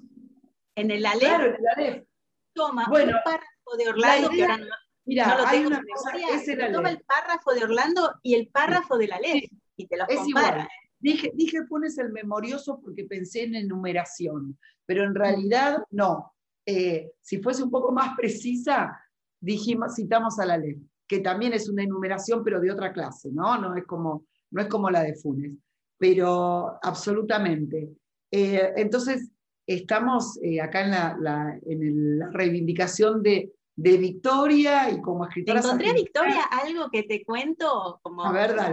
En 0.75 0.89
el 0.89 1.05
Aleph. 1.05 1.27
Claro, 1.27 1.45
en 1.45 1.55
el 1.55 1.67
Aleph. 1.67 2.07
Toma 2.53 2.85
un 2.87 3.11
párrafo 3.23 3.77
de 3.77 3.89
Orlando, 3.89 4.29
que 4.29 4.41
ahora 4.41 4.57
no, 4.57 4.65
mira, 5.11 5.37
lo 5.37 5.49
tengo 5.49 5.67
una 5.67 5.83
cosa, 5.93 6.11
es 6.33 6.47
el 6.47 6.71
Toma 6.71 6.89
el 6.89 7.01
párrafo 7.01 7.51
de 7.53 7.63
Orlando 7.63 8.13
y 8.23 8.35
el 8.35 8.47
párrafo 8.47 8.97
del 8.97 9.11
Aleph, 9.11 9.51
y 9.75 9.87
te 9.87 9.97
los 9.97 10.07
es 10.09 10.19
compara. 10.19 10.69
Dije, 10.99 11.31
dije, 11.35 11.63
pones 11.67 11.97
el 11.97 12.11
memorioso 12.11 12.79
porque 12.79 13.05
pensé 13.05 13.43
en 13.43 13.55
enumeración, 13.55 14.57
pero 14.85 15.03
en 15.03 15.15
realidad 15.15 15.83
no. 15.89 16.33
Eh, 16.65 17.11
si 17.19 17.41
fuese 17.41 17.63
un 17.63 17.71
poco 17.71 17.91
más 17.91 18.15
precisa, 18.15 18.97
dijimos, 19.39 19.95
citamos 19.95 20.39
a 20.39 20.45
la 20.45 20.57
ley, 20.57 20.77
que 21.07 21.19
también 21.19 21.53
es 21.53 21.67
una 21.67 21.83
enumeración, 21.83 22.43
pero 22.43 22.61
de 22.61 22.71
otra 22.71 22.93
clase, 22.93 23.31
¿no? 23.31 23.59
No 23.59 23.75
es 23.75 23.85
como, 23.85 24.25
no 24.51 24.61
es 24.61 24.67
como 24.67 24.89
la 24.89 25.01
de 25.01 25.15
Funes, 25.15 25.57
pero 25.97 26.77
absolutamente. 26.81 27.89
Eh, 28.31 28.73
entonces, 28.77 29.29
estamos 29.67 30.39
eh, 30.41 30.61
acá 30.61 30.85
en 30.85 30.91
la, 30.91 31.59
en 31.65 32.19
la 32.19 32.29
reivindicación 32.29 33.23
de, 33.23 33.51
de, 33.81 33.97
Victoria 33.97 34.89
y 34.89 35.01
como 35.01 35.25
escritora. 35.25 35.59
Encontré 35.59 35.89
a 35.89 35.93
Victoria 35.93 36.43
algo 36.43 36.89
que 36.89 37.03
te 37.03 37.23
cuento 37.23 37.99
como, 38.01 38.23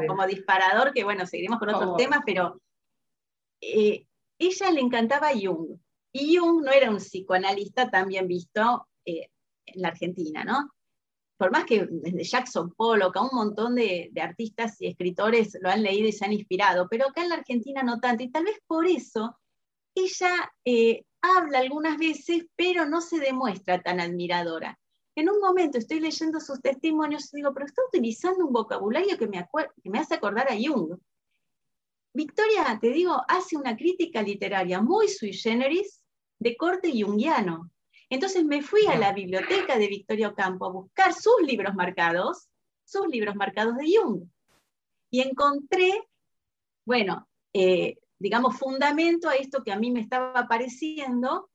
como 0.07 0.27
disparador, 0.27 0.93
que 0.93 1.05
bueno, 1.05 1.27
seguiremos 1.27 1.59
con 1.59 1.75
otros 1.75 1.97
temas, 1.97 2.21
pero 2.25 2.61
ella 3.61 4.71
le 4.71 4.81
encantaba 4.81 5.31
Jung. 5.33 5.79
Y 6.13 6.37
Jung 6.37 6.65
no 6.65 6.73
era 6.73 6.91
un 6.91 6.99
psicoanalista 6.99 7.91
tan 7.91 8.09
bien 8.09 8.27
visto 8.27 8.89
eh, 9.05 9.29
en 9.67 9.83
la 9.83 9.89
Argentina, 9.89 10.45
¿no? 10.45 10.71
Por 11.37 11.53
más 11.53 11.65
que 11.65 11.87
desde 11.89 12.25
Jackson 12.25 12.73
Pollock 12.75 13.17
a 13.17 13.23
un 13.23 13.31
montón 13.33 13.77
de, 13.77 14.11
artistas 14.21 14.81
y 14.81 14.89
escritores 14.89 15.57
lo 15.61 15.71
han 15.71 15.83
leído 15.83 16.09
y 16.09 16.13
se 16.13 16.25
han 16.25 16.33
inspirado, 16.33 16.89
pero 16.89 17.07
acá 17.07 17.23
en 17.23 17.29
la 17.29 17.37
Argentina 17.37 17.83
no 17.83 18.01
tanto. 18.01 18.25
Y 18.25 18.31
tal 18.31 18.45
vez 18.45 18.59
por 18.67 18.87
eso 18.87 19.39
ella 19.95 20.53
eh, 20.65 21.05
habla 21.21 21.59
algunas 21.61 21.97
veces, 21.97 22.47
pero 22.57 22.87
no 22.87 23.01
se 23.01 23.21
demuestra 23.21 23.81
tan 23.83 24.01
admiradora. 24.01 24.79
En 25.19 25.29
un 25.29 25.41
momento 25.41 25.79
estoy 25.79 25.99
leyendo 25.99 26.39
sus 26.39 26.61
testimonios 26.61 27.35
y 27.35 27.39
digo, 27.39 27.53
pero 27.53 27.67
está 27.67 27.83
utilizando 27.89 28.47
un 28.47 28.53
vocabulario 28.53 29.19
que 29.19 29.27
me, 29.27 29.45
que 29.83 29.91
me 29.91 29.99
hace 29.99 30.15
acordar 30.15 30.47
a 30.49 30.55
Jung. 30.55 30.97
Victoria, 32.15 32.79
te 32.81 32.91
digo, 32.91 33.21
hace 33.27 33.57
una 33.57 33.77
crítica 33.77 34.23
literaria 34.23 34.81
muy 34.81 35.09
sui 35.09 35.33
generis 35.33 36.05
de 36.39 36.57
corte 36.57 36.93
junguiano. 36.93 37.69
Entonces 38.09 38.45
me 38.45 38.63
fui 38.63 38.87
a 38.87 38.97
la 38.97 39.13
biblioteca 39.13 39.77
de 39.77 39.89
Victoria 39.89 40.29
Ocampo 40.29 40.67
a 40.67 40.71
buscar 40.71 41.13
sus 41.13 41.43
libros 41.43 41.75
marcados, 41.75 42.49
sus 42.85 43.09
libros 43.09 43.35
marcados 43.35 43.77
de 43.77 43.87
Jung. 43.93 44.23
Y 45.11 45.23
encontré, 45.23 46.01
bueno, 46.85 47.29
eh, 47.53 47.99
digamos, 48.21 48.57
fundamento 48.57 49.29
a 49.29 49.35
esto 49.35 49.65
que 49.65 49.73
a 49.73 49.81
mí 49.81 49.91
me 49.91 49.99
estaba 49.99 50.47
pareciendo. 50.47 51.51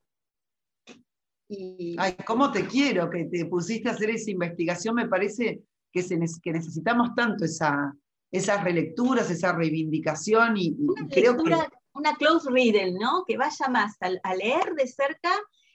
Y... 1.48 1.96
Ay, 1.98 2.16
¿cómo 2.26 2.50
te 2.50 2.66
quiero 2.66 3.10
que 3.10 3.24
te 3.24 3.44
pusiste 3.46 3.88
a 3.88 3.92
hacer 3.92 4.10
esa 4.10 4.30
investigación? 4.30 4.94
Me 4.94 5.08
parece 5.08 5.62
que, 5.92 6.02
se, 6.02 6.18
que 6.42 6.52
necesitamos 6.52 7.14
tanto 7.14 7.44
esa, 7.44 7.94
esas 8.30 8.64
relecturas, 8.64 9.30
esa 9.30 9.52
reivindicación 9.52 10.56
y, 10.56 10.76
creo 11.10 11.36
que... 11.36 11.56
Una 11.96 12.16
close 12.16 12.50
reader, 12.50 12.92
¿no? 12.92 13.24
Que 13.24 13.36
vaya 13.36 13.68
más 13.68 13.96
a, 14.00 14.34
leer 14.34 14.74
de 14.74 14.88
cerca 14.88 15.30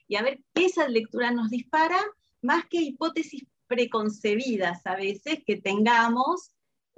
y 0.06 0.18
a 0.18 0.22
ver 0.22 0.42
qué 0.54 0.66
esa 0.66 0.86
lectura 0.90 1.32
nos 1.32 1.50
dispara, 1.50 1.98
más 2.42 2.66
que 2.70 2.82
hipótesis 2.82 3.46
preconcebidas 3.68 4.86
a 4.86 4.98
veces 4.98 5.40
que 5.46 5.62
tengamos. 5.62 6.52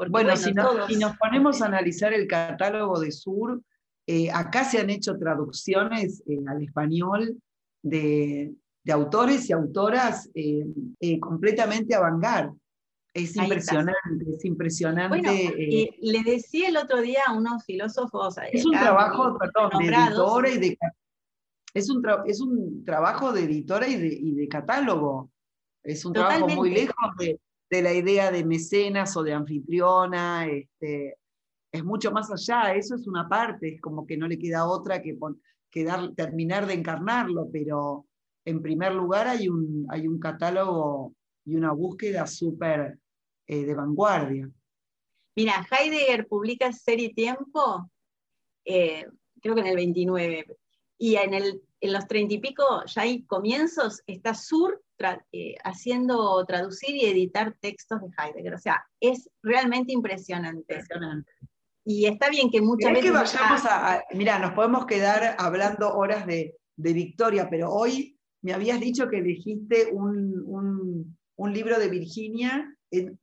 bueno, 0.10 0.36
si, 0.36 0.54
nos 0.54 1.18
ponemos 1.18 1.62
a 1.62 1.68
analizar 1.68 2.14
el 2.14 2.26
catálogo 2.26 3.00
de 3.00 3.12
Sur, 3.12 3.62
eh, 4.08 4.32
acá 4.32 4.64
se 4.64 4.80
han 4.80 4.90
hecho 4.90 5.16
traducciones 5.20 6.24
eh, 6.26 6.40
al 6.48 6.64
español 6.64 7.40
de, 7.84 8.56
autores 8.90 9.50
y 9.50 9.54
autoras 9.54 10.30
eh, 10.34 11.20
completamente 11.20 11.94
avant 11.94 12.24
es 13.14 13.36
impresionante, 13.36 14.26
es 14.34 14.46
impresionante. 14.46 15.20
Bueno, 15.20 15.32
eh, 15.32 15.90
le 16.00 16.24
decía 16.24 16.70
el 16.70 16.78
otro 16.78 17.02
día 17.02 17.22
a 17.28 17.34
unos 17.34 17.64
filósofos. 17.66 18.38
Eh, 18.38 18.50
es 18.54 18.66
un 18.66 18.72
trabajo, 18.72 19.38
perdón, 19.38 19.70
de 19.80 19.94
editora 19.94 20.50
y 20.50 20.58
de. 20.60 20.78
Es 21.74 21.90
un, 21.90 22.06
es 22.26 22.42
un 22.42 22.84
trabajo 22.86 23.32
de 23.32 23.44
editora 23.44 23.88
y 23.88 23.96
de, 23.96 24.08
y 24.08 24.36
de 24.36 24.48
catálogo. 24.48 25.30
Es 25.84 26.06
un 26.06 26.14
trabajo 26.14 26.48
muy 26.50 26.70
lejos 26.70 26.96
de, 27.18 27.40
de, 27.70 27.82
la 27.82 27.94
idea 27.94 28.32
de 28.32 28.46
mecenas 28.46 29.16
o 29.18 29.24
de 29.24 29.34
anfitriona. 29.34 30.48
Este, 30.48 31.18
es 31.72 31.84
mucho 31.84 32.12
más 32.12 32.32
allá. 32.32 32.74
Eso 32.76 32.96
es 32.96 33.08
una 33.08 33.28
parte, 33.28 33.76
es 33.76 33.82
como 33.82 34.06
que 34.06 34.18
no 34.18 34.28
le 34.28 34.40
queda 34.40 34.68
otra 34.68 35.02
que, 35.02 35.18
que 35.70 35.84
dar, 35.84 36.14
terminar 36.14 36.66
de 36.66 36.74
encarnarlo, 36.74 37.50
pero 37.52 38.06
en 38.46 38.62
primer 38.62 38.94
lugar 38.94 39.28
hay 39.28 39.48
un, 39.48 39.86
hay 39.90 40.08
un 40.08 40.20
catálogo 40.20 41.14
y 41.46 41.56
una 41.56 41.72
búsqueda 41.72 42.28
súper 42.28 42.98
eh, 43.48 43.66
de 43.66 43.74
vanguardia. 43.74 44.50
Mira, 45.36 45.66
Heidegger 45.72 46.28
publica 46.28 46.72
Ser 46.74 47.00
y 47.00 47.14
Tiempo, 47.14 47.90
eh, 48.66 49.06
creo 49.42 49.56
que 49.56 49.62
en 49.62 49.68
el 49.68 49.76
29, 49.76 50.46
y 50.98 51.16
en, 51.16 51.34
el, 51.34 51.62
en 51.80 51.94
los 51.94 52.08
30 52.08 52.34
y 52.34 52.38
pico, 52.40 52.64
ya 52.86 53.02
hay 53.04 53.24
comienzos, 53.24 54.02
está 54.06 54.34
Sur 54.34 54.84
eh, 55.32 55.56
haciendo 55.64 56.46
traducir 56.46 56.96
y 56.96 57.06
editar 57.06 57.56
textos 57.60 58.02
de 58.02 58.10
Heidegger. 58.18 58.54
O 58.54 58.60
sea, 58.60 58.86
es 59.00 59.30
realmente 59.42 59.94
impresionante. 59.94 60.74
impresionante. 60.74 61.32
Y 61.84 62.06
está 62.06 62.30
bien 62.30 62.52
que 62.52 62.62
muchas 62.62 62.92
veces... 62.92 63.06
que 63.06 63.12
vayamos 63.12 63.66
a, 63.66 64.04
Mira, 64.12 64.38
nos 64.38 64.52
podemos 64.52 64.86
quedar 64.86 65.36
hablando 65.40 65.92
horas 65.96 66.28
de, 66.28 66.56
de 66.76 66.94
Victoria, 66.94 67.50
pero 67.50 67.72
hoy 67.72 68.20
me 68.42 68.54
habías 68.54 68.80
dicho 68.80 69.08
que 69.08 69.18
elegiste 69.18 69.90
un, 69.92 71.16
un 71.42 71.54
libro 71.54 71.80
de 71.80 71.90
Virginia, 71.90 72.72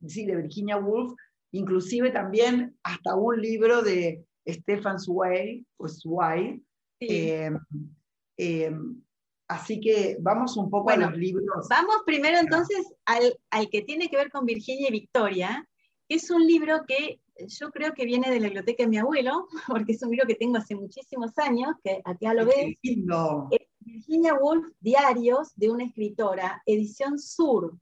sí, 0.07 0.25
de 0.25 0.35
Virginia 0.35 0.77
Woolf, 0.77 1.13
inclusive 1.51 2.11
también 2.11 2.77
hasta 2.83 3.15
un 3.15 3.41
libro 3.41 3.81
de 3.81 4.25
Stefan 4.45 4.99
Zweig, 4.99 5.65
o 5.77 5.87
Zweig. 5.87 6.61
Em, 6.99 7.57
em, 8.37 9.01
así 9.47 9.79
que 9.79 10.17
vamos 10.19 10.57
un 10.57 10.69
poco 10.69 10.89
a 10.89 10.97
los 10.97 11.15
libros. 11.15 11.67
Vamos 11.69 12.01
primero 12.05 12.37
entonces 12.37 12.93
al, 13.05 13.39
al, 13.51 13.69
que 13.69 13.83
tiene 13.83 14.09
que 14.09 14.17
ver 14.17 14.29
con 14.31 14.45
Virginia 14.45 14.89
y 14.89 14.91
Victoria, 14.91 15.67
que 16.07 16.15
es 16.15 16.29
un 16.29 16.45
libro 16.45 16.83
que 16.85 17.21
yo 17.47 17.71
creo 17.71 17.93
que 17.93 18.03
viene 18.03 18.29
de 18.29 18.39
la 18.39 18.47
biblioteca 18.47 18.83
de 18.83 18.89
mi 18.89 18.97
abuelo, 18.97 19.47
porque 19.67 19.93
es 19.93 20.03
un 20.03 20.11
libro 20.11 20.27
que 20.27 20.35
tengo 20.35 20.57
hace 20.57 20.75
muchísimos 20.75 21.37
años, 21.37 21.69
que 21.83 22.01
acá 22.03 22.33
lo 22.33 22.45
ves. 22.45 22.75
Virginia 23.91 24.33
Woolf, 24.35 24.67
Diarios 24.79 25.51
de 25.55 25.69
una 25.69 25.85
escritora, 25.85 26.61
edición 26.65 27.19
Sur 27.19 27.77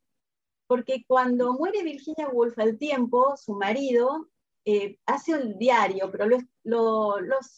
porque 0.68 1.06
cuando 1.08 1.54
muere 1.54 1.82
Virginia 1.82 2.28
Woolf 2.30 2.60
al 2.60 2.78
tiempo, 2.78 3.36
su 3.38 3.54
marido 3.54 4.30
eh, 4.66 5.00
hace 5.06 5.34
un 5.34 5.58
diario, 5.58 6.12
pero 6.12 6.28
lo, 6.64 7.16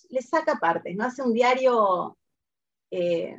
le 0.09 0.21
saca 0.21 0.59
partes, 0.59 0.95
¿no? 0.95 1.05
hace 1.05 1.23
un 1.23 1.33
diario, 1.33 2.17
eh, 2.91 3.35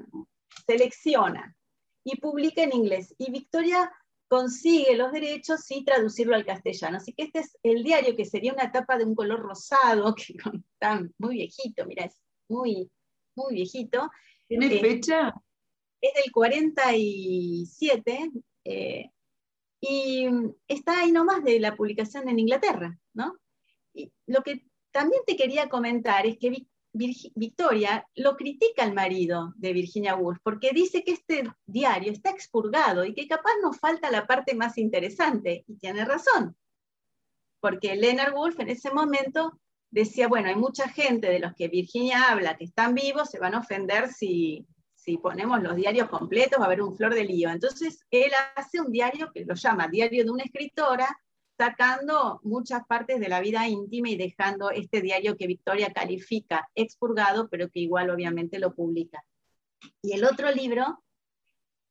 selecciona 0.67 1.57
y 2.03 2.21
publica 2.21 2.65
en 2.65 2.75
inglés. 2.75 3.15
Y 3.17 3.31
Victoria 3.31 3.91
consigue 4.27 4.97
los 4.97 5.13
derechos 5.13 5.71
y 5.71 5.85
traducirlo 5.85 6.35
al 6.35 6.45
castellano. 6.45 6.97
Así 6.97 7.13
que 7.13 7.25
este 7.25 7.41
es 7.41 7.57
el 7.63 7.85
diario 7.85 8.17
que 8.17 8.25
sería 8.25 8.53
una 8.53 8.73
tapa 8.73 8.99
de 8.99 9.05
un 9.05 9.15
color 9.15 9.41
rosado, 9.41 10.15
que 10.17 10.35
está 10.73 11.01
muy 11.19 11.37
viejito, 11.37 11.87
mira, 11.87 12.07
es 12.07 12.21
muy, 12.49 12.91
muy 13.37 13.55
viejito. 13.55 14.11
¿Tiene 14.51 14.67
eh, 14.67 14.81
fecha? 14.81 15.33
Es 16.01 16.13
del 16.13 16.33
47 16.33 18.31
eh, 18.65 19.11
y 19.81 20.27
está 20.67 20.99
ahí 20.99 21.13
nomás 21.13 21.45
de 21.45 21.61
la 21.61 21.77
publicación 21.77 22.29
en 22.29 22.41
Inglaterra, 22.41 22.99
¿no? 23.15 23.39
Y 23.95 24.11
lo 24.27 24.43
que 24.43 24.65
también 24.91 25.23
te 25.25 25.37
quería 25.37 25.69
comentar 25.69 26.27
es 26.27 26.37
que 26.37 26.67
Victoria 26.93 28.05
lo 28.17 28.37
critica 28.37 28.83
al 28.83 28.93
marido 28.93 29.53
de 29.55 29.73
Virginia 29.73 30.17
Woolf, 30.17 30.41
porque 30.43 30.73
dice 30.73 31.05
que 31.05 31.13
este 31.13 31.45
diario 31.65 32.11
está 32.11 32.31
expurgado 32.31 33.05
y 33.05 33.15
que 33.15 33.29
capaz 33.29 33.53
nos 33.63 33.79
falta 33.79 34.11
la 34.11 34.27
parte 34.27 34.57
más 34.57 34.79
interesante, 34.79 35.63
y 35.69 35.77
tiene 35.77 36.05
razón, 36.05 36.57
porque 37.61 37.95
Leonard 37.95 38.35
Woolf 38.35 38.59
en 38.59 38.71
ese 38.71 38.93
momento 38.93 39.61
decía, 39.91 40.29
bueno, 40.29 40.49
hay 40.49 40.57
mucha 40.57 40.89
gente 40.89 41.29
de 41.29 41.41
los 41.41 41.55
que 41.55 41.69
Virginia 41.69 42.31
habla 42.31 42.57
que 42.57 42.65
están 42.65 42.95
vivos, 42.95 43.31
se 43.31 43.39
van 43.39 43.55
a 43.55 43.61
ofender 43.61 44.09
si, 44.09 44.67
si 44.95 45.17
ponemos 45.19 45.63
los 45.63 45.77
diarios 45.77 46.09
completos, 46.09 46.61
va 46.61 46.65
a 46.65 46.67
haber 46.67 46.83
un 46.83 46.97
flor 46.97 47.15
de 47.15 47.25
lío. 47.25 47.51
Entonces, 47.51 48.05
él 48.11 48.31
hace 48.55 48.81
un 48.81 48.93
diario 48.93 49.31
que 49.33 49.45
lo 49.45 49.55
llama 49.55 49.89
Diario 49.89 50.25
de 50.25 50.31
una 50.31 50.45
escritora, 50.45 51.09
sacando 51.59 52.41
muchas 52.43 52.87
partes 52.87 53.21
de 53.21 53.29
la 53.29 53.41
vida 53.41 53.69
íntima 53.69 54.09
y 54.09 54.17
dejando 54.17 54.71
este 54.71 55.03
diario 55.03 55.37
que 55.37 55.47
Victoria 55.47 55.93
califica 55.93 56.69
expurgado, 56.75 57.49
pero 57.51 57.69
que 57.69 57.81
igual 57.81 58.09
obviamente 58.09 58.59
lo 58.59 58.75
publica. 58.75 59.23
Y 60.01 60.13
el 60.13 60.25
otro 60.25 60.51
libro, 60.53 61.03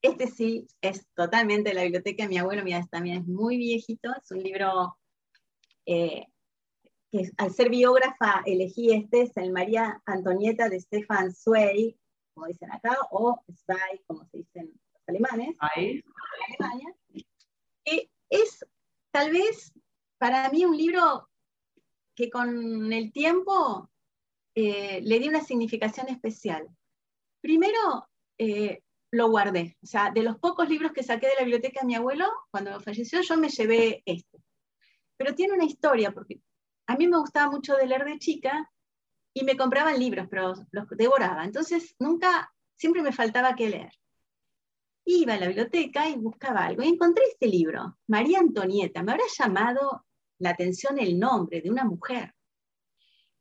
este 0.02 0.28
sí 0.28 0.68
es 0.82 1.06
totalmente 1.14 1.70
de 1.70 1.76
la 1.76 1.84
biblioteca 1.84 2.24
de 2.24 2.30
mi 2.30 2.38
abuelo, 2.38 2.64
mira, 2.64 2.84
también 2.90 3.18
es 3.18 3.28
muy 3.28 3.58
viejito, 3.58 4.10
es 4.16 4.32
un 4.32 4.42
libro 4.42 4.98
eh, 5.86 6.26
que 7.12 7.32
al 7.38 7.52
ser 7.52 7.70
biógrafa 7.70 8.44
elegí 8.46 8.94
este, 8.94 9.24
es 9.24 9.38
el 9.38 9.52
María 9.52 10.02
Antonieta 10.06 10.70
de 10.70 10.80
Stefan 10.80 11.34
Zweig, 11.34 11.96
como 12.34 12.48
dicen 12.48 12.72
acá, 12.72 12.98
o 13.12 13.44
Zweig, 13.54 14.04
como 14.06 14.26
se 14.26 14.38
dicen 14.38 14.72
los 14.94 15.04
alemanes, 15.08 15.56
Ahí. 15.60 16.04
Alemania, 16.48 16.96
que 17.84 18.10
es 18.30 18.66
tal 19.12 19.32
vez 19.32 19.74
para 20.18 20.50
mí 20.50 20.66
un 20.66 20.78
libro 20.78 21.30
que 22.16 22.30
con 22.30 22.92
el 22.92 23.12
tiempo 23.12 23.90
eh, 24.56 25.02
le 25.02 25.20
di 25.20 25.30
una 25.30 25.42
significación 25.42 26.10
especial. 26.10 26.68
Primero, 27.42 28.10
eh, 28.38 28.84
lo 29.12 29.30
guardé. 29.30 29.78
O 29.82 29.88
sea, 29.88 30.12
de 30.12 30.24
los 30.24 30.38
pocos 30.38 30.70
libros 30.70 30.92
que 30.92 31.04
saqué 31.04 31.28
de 31.28 31.36
la 31.36 31.44
biblioteca 31.44 31.82
de 31.82 31.88
mi 31.88 31.96
abuelo, 31.96 32.26
cuando 32.52 32.80
falleció, 32.82 33.22
yo 33.22 33.38
me 33.38 33.50
llevé 33.50 34.04
este. 34.06 34.38
Pero 35.18 35.34
tiene 35.34 35.54
una 35.54 35.66
historia, 35.66 36.12
porque 36.12 36.42
a 36.90 36.96
mí 36.98 37.08
me 37.08 37.18
gustaba 37.18 37.52
mucho 37.52 37.76
de 37.76 37.88
leer 37.88 38.06
de 38.06 38.20
chica 38.20 38.70
y 39.34 39.44
me 39.44 39.56
compraban 39.56 40.00
libros, 40.00 40.28
pero 40.30 40.54
los 40.72 40.88
devoraba. 40.90 41.46
Entonces, 41.46 41.96
nunca, 42.00 42.54
siempre 42.76 43.02
me 43.02 43.12
faltaba 43.12 43.56
que 43.56 43.70
leer 43.70 43.92
iba 45.10 45.34
a 45.34 45.40
la 45.40 45.48
biblioteca 45.48 46.08
y 46.08 46.16
buscaba 46.16 46.66
algo 46.66 46.84
y 46.84 46.90
encontré 46.90 47.24
este 47.26 47.48
libro, 47.48 47.98
María 48.08 48.40
Antonieta. 48.40 49.02
Me 49.04 49.14
habrá 49.14 49.24
llamado 49.38 50.06
la 50.38 50.52
atención 50.52 51.00
el 51.00 51.20
nombre 51.20 51.62
de 51.62 51.70
una 51.70 51.84
mujer. 51.84 52.34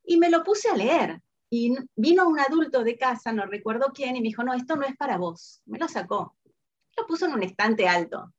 Y 0.05 0.17
me 0.17 0.31
lo 0.31 0.43
puse 0.43 0.71
a 0.71 0.76
leer. 0.76 1.21
Y 1.50 1.75
vino 1.97 2.28
un 2.28 2.38
adulto 2.38 2.85
de 2.85 2.99
casa, 2.99 3.33
no 3.33 3.46
recuerdo 3.46 3.92
quién, 3.94 4.16
y 4.16 4.20
me 4.20 4.29
dijo, 4.29 4.42
no, 4.42 4.53
esto 4.55 4.77
no 4.77 4.85
es 4.85 4.96
para 4.96 5.16
vos. 5.16 5.62
Me 5.66 5.79
lo 5.79 5.88
sacó. 5.88 6.37
Lo 6.96 7.07
puso 7.07 7.27
en 7.27 7.35
un 7.35 7.42
estante 7.42 7.88
alto. 7.88 8.33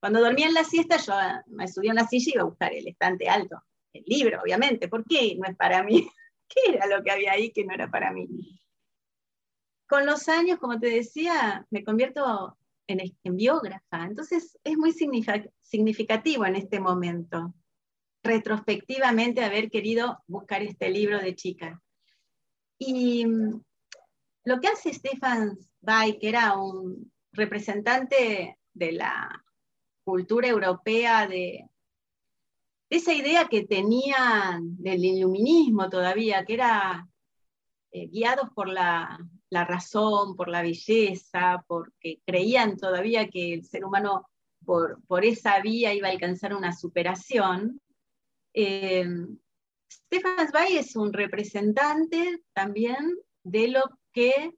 Cuando 0.00 0.20
dormía 0.20 0.46
en 0.46 0.54
la 0.54 0.64
siesta, 0.64 0.96
yo 0.96 1.14
me 1.46 1.68
subí 1.68 1.88
a 1.88 1.92
una 1.92 2.06
silla 2.06 2.30
y 2.30 2.34
iba 2.34 2.42
a 2.42 2.46
buscar 2.46 2.72
el 2.72 2.86
estante 2.88 3.28
alto. 3.28 3.62
Libro, 4.06 4.40
obviamente. 4.42 4.88
¿Por 4.88 5.04
qué 5.04 5.36
no 5.36 5.48
es 5.48 5.56
para 5.56 5.82
mí? 5.82 6.08
¿Qué 6.48 6.74
era 6.74 6.86
lo 6.86 7.02
que 7.02 7.10
había 7.10 7.32
ahí 7.32 7.50
que 7.52 7.64
no 7.64 7.74
era 7.74 7.90
para 7.90 8.12
mí? 8.12 8.28
Con 9.88 10.06
los 10.06 10.28
años, 10.28 10.58
como 10.58 10.78
te 10.78 10.88
decía, 10.88 11.66
me 11.70 11.84
convierto 11.84 12.56
en, 12.86 13.36
biógrafa. 13.36 14.04
Entonces 14.04 14.58
es 14.64 14.76
muy 14.76 14.92
significativo 14.92 16.46
en 16.46 16.56
este 16.56 16.80
momento, 16.80 17.54
retrospectivamente, 18.22 19.44
haber 19.44 19.70
querido 19.70 20.22
buscar 20.26 20.62
este 20.62 20.90
libro 20.90 21.18
de 21.20 21.34
chica. 21.34 21.80
Y 22.78 23.26
mm, 23.26 23.62
lo 24.44 24.60
que 24.60 24.68
hace 24.68 24.92
Stefan 24.92 25.58
Zweig, 25.80 26.18
que 26.18 26.28
era 26.28 26.56
un 26.56 27.12
representante 27.32 28.58
de 28.72 28.92
la 28.92 29.44
cultura 30.04 30.48
europea, 30.48 31.26
de, 31.26 31.68
esa 32.88 33.12
idea 33.12 33.48
que 33.48 33.66
tenía 33.66 34.60
del 34.60 35.04
iluminismo 35.04 35.88
todavía, 35.88 36.44
que 36.44 36.54
era 36.54 37.08
eh, 37.90 38.06
guiados 38.08 38.50
por 38.54 38.68
la, 38.68 39.18
la 39.50 39.64
razón, 39.64 40.36
por 40.36 40.48
la 40.48 40.62
belleza, 40.62 41.64
porque 41.66 42.20
creían 42.24 42.76
todavía 42.76 43.28
que 43.28 43.54
el 43.54 43.64
ser 43.64 43.84
humano 43.84 44.28
por, 44.64 45.00
por 45.06 45.24
esa 45.24 45.60
vía 45.60 45.94
iba 45.94 46.08
a 46.08 46.12
alcanzar 46.12 46.54
una 46.54 46.72
superación. 46.72 47.80
Eh, 48.52 49.06
Stefan 49.90 50.48
Zweig 50.48 50.78
es 50.78 50.96
un 50.96 51.12
representante 51.12 52.42
también 52.52 53.16
de 53.42 53.68
lo 53.68 53.82
que 54.12 54.52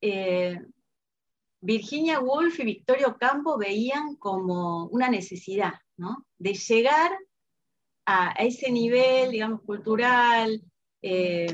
eh, 0.00 0.60
Virginia 1.60 2.20
Woolf 2.20 2.60
y 2.60 2.64
Victorio 2.64 3.16
Campo 3.18 3.58
veían 3.58 4.16
como 4.16 4.86
una 4.86 5.08
necesidad, 5.08 5.74
¿no? 5.96 6.26
de 6.38 6.54
llegar 6.54 7.16
a, 8.06 8.32
ese 8.38 8.70
nivel, 8.70 9.32
digamos, 9.32 9.62
cultural, 9.62 10.62
eh, 11.02 11.46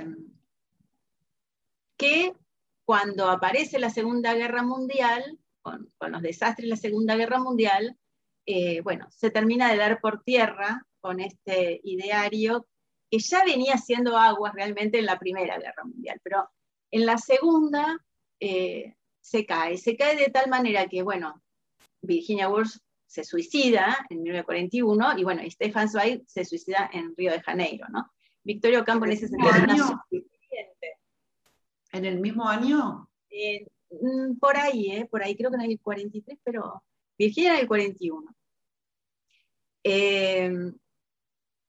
que 1.97 2.35
cuando 2.85 3.31
aparece 3.31 3.79
la 3.79 3.91
Segunda 3.91 4.35
Guerra 4.35 4.63
Mundial, 4.63 5.39
con, 5.63 5.91
los 5.99 6.23
desastres 6.23 6.67
de 6.67 6.71
la 6.71 6.77
Segunda 6.77 7.17
Guerra 7.17 7.39
Mundial, 7.39 7.97
eh, 8.45 8.81
bueno, 8.83 9.07
se 9.11 9.31
termina 9.31 9.71
de 9.71 9.79
dar 9.79 10.01
por 10.01 10.23
tierra 10.23 10.87
con 11.01 11.21
este 11.21 11.81
ideario 11.85 12.67
que 13.11 13.19
ya 13.19 13.45
venía 13.45 13.75
haciendo 13.75 14.17
aguas 14.17 14.53
realmente 14.55 14.99
en 14.99 15.07
la 15.07 15.19
Primera 15.19 15.59
Guerra 15.59 15.85
Mundial, 15.85 16.21
pero 16.23 16.49
en 16.91 17.07
la 17.07 17.19
Segunda 17.19 17.99
eh, 18.41 18.95
se 19.21 19.47
cae, 19.47 19.79
se 19.79 19.97
cae 19.97 20.17
de 20.17 20.29
tal 20.29 20.51
manera 20.51 20.87
que, 20.89 21.03
bueno, 21.03 21.43
Virginia 22.01 22.49
Woolf 22.49 22.77
se 23.13 23.25
suicida 23.25 24.07
en 24.09 24.23
1941 24.23 25.19
y 25.19 25.25
bueno, 25.25 25.43
Stefan 25.51 25.87
Zweig 25.87 26.23
se 26.27 26.47
suicida 26.47 26.89
en 26.95 27.15
Río 27.15 27.31
de 27.31 27.43
Janeiro, 27.43 27.87
¿no? 27.93 28.11
Victorio 28.43 28.87
Campo 28.87 29.05
en 29.05 29.13
ese 29.13 29.29
sentido 29.29 30.03
¿En 31.93 32.07
el 32.07 32.21
mismo 32.21 32.49
año? 32.49 33.07
Mm, 33.91 34.39
por 34.39 34.57
ahí, 34.57 34.93
¿eh? 34.93 35.09
por 35.11 35.23
ahí 35.23 35.37
creo 35.37 35.51
que 35.51 35.57
en 35.57 35.71
el 35.71 35.79
43, 35.79 36.39
pero 36.43 36.83
Virginia 37.19 37.53
en 37.53 37.61
el 37.61 37.69
41. 37.69 38.35
Em, 39.85 40.75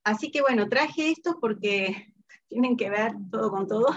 así 0.05 0.31
que 0.31 0.39
bueno, 0.39 0.69
traje 0.69 1.09
esto 1.09 1.39
porque 1.41 2.13
tienen 2.47 2.77
que 2.77 2.89
ver 2.89 3.11
todo 3.29 3.51
con 3.51 3.67
todo. 3.67 3.87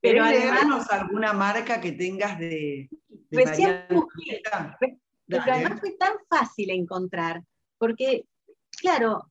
Pero 0.00 0.24
además 0.24 0.90
alguna 0.90 1.32
marca 1.32 1.80
que 1.80 1.92
tengas 1.92 2.36
de, 2.36 2.90
de 3.30 3.44
recién 3.44 3.86
busqué, 3.90 4.42
pero 5.38 5.52
además 5.52 5.80
fue 5.80 5.92
tan 5.92 6.14
fácil 6.28 6.70
encontrar, 6.70 7.42
porque 7.78 8.26
claro, 8.70 9.30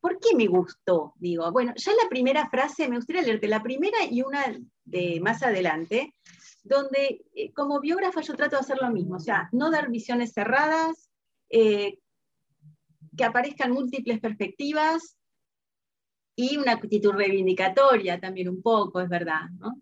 ¿por 0.00 0.18
qué 0.18 0.36
me 0.36 0.46
gustó? 0.46 1.14
Digo, 1.16 1.50
bueno, 1.52 1.72
ya 1.76 1.92
la 1.92 2.08
primera 2.08 2.48
frase, 2.48 2.88
me 2.88 2.96
gustaría 2.96 3.22
leerte 3.22 3.48
la 3.48 3.62
primera 3.62 3.98
y 4.10 4.22
una 4.22 4.44
de 4.84 5.20
más 5.20 5.42
adelante, 5.42 6.14
donde 6.62 7.24
eh, 7.34 7.52
como 7.52 7.80
biógrafa 7.80 8.20
yo 8.20 8.34
trato 8.34 8.56
de 8.56 8.60
hacer 8.60 8.78
lo 8.80 8.90
mismo, 8.90 9.16
o 9.16 9.20
sea, 9.20 9.48
no 9.52 9.70
dar 9.70 9.90
visiones 9.90 10.32
cerradas, 10.32 11.10
eh, 11.48 11.98
que 13.16 13.24
aparezcan 13.24 13.72
múltiples 13.72 14.20
perspectivas 14.20 15.16
y 16.36 16.58
una 16.58 16.72
actitud 16.72 17.12
reivindicatoria 17.12 18.20
también 18.20 18.48
un 18.48 18.62
poco, 18.62 19.00
es 19.00 19.08
verdad. 19.08 19.48
¿no? 19.58 19.80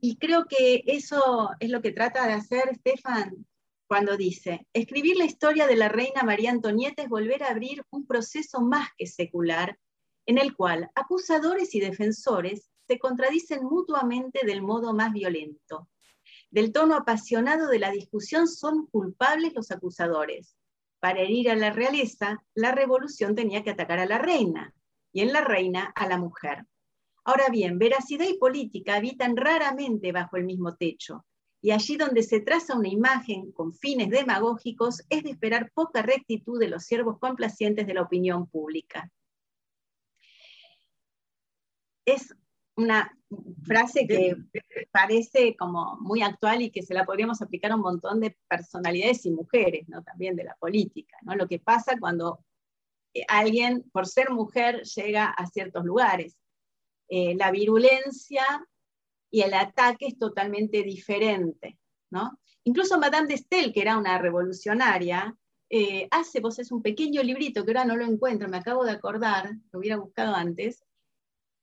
Y 0.00 0.16
creo 0.16 0.46
que 0.46 0.84
eso 0.86 1.50
es 1.58 1.70
lo 1.70 1.82
que 1.82 1.92
trata 1.92 2.26
de 2.26 2.34
hacer 2.34 2.74
Stefan 2.76 3.46
cuando 3.90 4.16
dice, 4.16 4.68
escribir 4.72 5.16
la 5.16 5.24
historia 5.24 5.66
de 5.66 5.74
la 5.74 5.88
reina 5.88 6.22
María 6.22 6.52
Antonieta 6.52 7.02
es 7.02 7.08
volver 7.08 7.42
a 7.42 7.48
abrir 7.48 7.84
un 7.90 8.06
proceso 8.06 8.60
más 8.60 8.88
que 8.96 9.08
secular, 9.08 9.80
en 10.26 10.38
el 10.38 10.54
cual 10.54 10.88
acusadores 10.94 11.74
y 11.74 11.80
defensores 11.80 12.70
se 12.86 13.00
contradicen 13.00 13.64
mutuamente 13.64 14.46
del 14.46 14.62
modo 14.62 14.94
más 14.94 15.12
violento. 15.12 15.88
Del 16.52 16.72
tono 16.72 16.94
apasionado 16.94 17.66
de 17.66 17.80
la 17.80 17.90
discusión 17.90 18.46
son 18.46 18.86
culpables 18.86 19.54
los 19.54 19.72
acusadores. 19.72 20.54
Para 21.00 21.22
herir 21.22 21.50
a 21.50 21.56
la 21.56 21.70
realeza, 21.70 22.44
la 22.54 22.70
revolución 22.70 23.34
tenía 23.34 23.64
que 23.64 23.70
atacar 23.70 23.98
a 23.98 24.06
la 24.06 24.18
reina, 24.18 24.72
y 25.12 25.22
en 25.22 25.32
la 25.32 25.40
reina 25.40 25.92
a 25.96 26.06
la 26.06 26.16
mujer. 26.16 26.64
Ahora 27.24 27.48
bien, 27.50 27.76
veracidad 27.80 28.28
y 28.28 28.38
política 28.38 28.94
habitan 28.94 29.36
raramente 29.36 30.12
bajo 30.12 30.36
el 30.36 30.44
mismo 30.44 30.76
techo, 30.76 31.24
y 31.62 31.72
allí 31.72 31.96
donde 31.96 32.22
se 32.22 32.40
traza 32.40 32.76
una 32.76 32.88
imagen 32.88 33.52
con 33.52 33.72
fines 33.74 34.08
demagógicos, 34.08 35.02
es 35.10 35.22
de 35.22 35.30
esperar 35.30 35.70
poca 35.74 36.02
rectitud 36.02 36.58
de 36.58 36.68
los 36.68 36.84
siervos 36.84 37.18
complacientes 37.18 37.86
de 37.86 37.94
la 37.94 38.02
opinión 38.02 38.46
pública. 38.46 39.10
Es 42.06 42.34
una 42.76 43.14
frase 43.62 44.06
que 44.06 44.36
parece 44.90 45.54
como 45.56 45.98
muy 46.00 46.22
actual 46.22 46.62
y 46.62 46.70
que 46.70 46.82
se 46.82 46.94
la 46.94 47.04
podríamos 47.04 47.42
aplicar 47.42 47.72
a 47.72 47.76
un 47.76 47.82
montón 47.82 48.20
de 48.20 48.36
personalidades 48.48 49.26
y 49.26 49.30
mujeres, 49.30 49.86
¿no? 49.88 50.02
también 50.02 50.36
de 50.36 50.44
la 50.44 50.56
política. 50.58 51.16
¿no? 51.22 51.34
Lo 51.34 51.46
que 51.46 51.58
pasa 51.58 51.96
cuando 52.00 52.42
eh, 53.12 53.24
alguien, 53.28 53.88
por 53.92 54.06
ser 54.06 54.30
mujer, 54.30 54.82
llega 54.82 55.26
a 55.26 55.46
ciertos 55.46 55.84
lugares. 55.84 56.38
Eh, 57.08 57.34
la 57.36 57.50
virulencia 57.50 58.44
y 59.30 59.42
el 59.42 59.54
ataque 59.54 60.06
es 60.06 60.18
totalmente 60.18 60.82
diferente. 60.82 61.78
¿no? 62.10 62.38
Incluso 62.64 62.98
Madame 62.98 63.28
de 63.28 63.38
Staël, 63.38 63.72
que 63.72 63.80
era 63.80 63.96
una 63.96 64.18
revolucionaria, 64.18 65.36
eh, 65.70 66.08
hace, 66.10 66.40
vos 66.40 66.58
es 66.58 66.72
un 66.72 66.82
pequeño 66.82 67.22
librito 67.22 67.64
que 67.64 67.70
ahora 67.70 67.84
no 67.84 67.96
lo 67.96 68.04
encuentro, 68.04 68.48
me 68.48 68.56
acabo 68.56 68.84
de 68.84 68.92
acordar, 68.92 69.50
lo 69.72 69.78
hubiera 69.78 69.96
buscado 69.96 70.34
antes, 70.34 70.84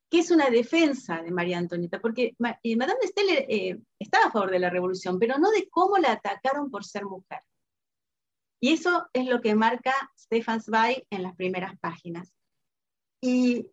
que 0.10 0.19
es 0.19 0.32
una 0.32 0.49
defensa 0.49 1.21
de 1.21 1.32
María 1.32 1.58
Antonieta, 1.58 1.99
porque 1.99 2.34
eh, 2.63 2.75
Madame 2.77 2.99
de 3.01 3.08
Staël 3.08 3.30
eh, 3.49 3.82
estaba 3.99 4.27
a 4.27 4.32
favor 4.32 4.51
de 4.51 4.60
la 4.60 4.69
revolución, 4.69 5.19
pero 5.19 5.38
no 5.38 5.51
de 5.51 5.67
cómo 5.69 5.97
la 5.97 6.13
atacaron 6.13 6.71
por 6.71 6.86
ser 6.86 7.06
mujer. 7.06 7.41
Y 8.62 8.73
eso 8.73 9.08
es 9.13 9.27
lo 9.27 9.41
que 9.41 9.53
marca 9.53 9.93
Stefan 10.17 10.62
Zweig 10.62 11.06
en 11.10 11.23
las 11.23 11.36
primeras 11.36 11.77
páginas. 11.80 12.34
Y 13.21 13.69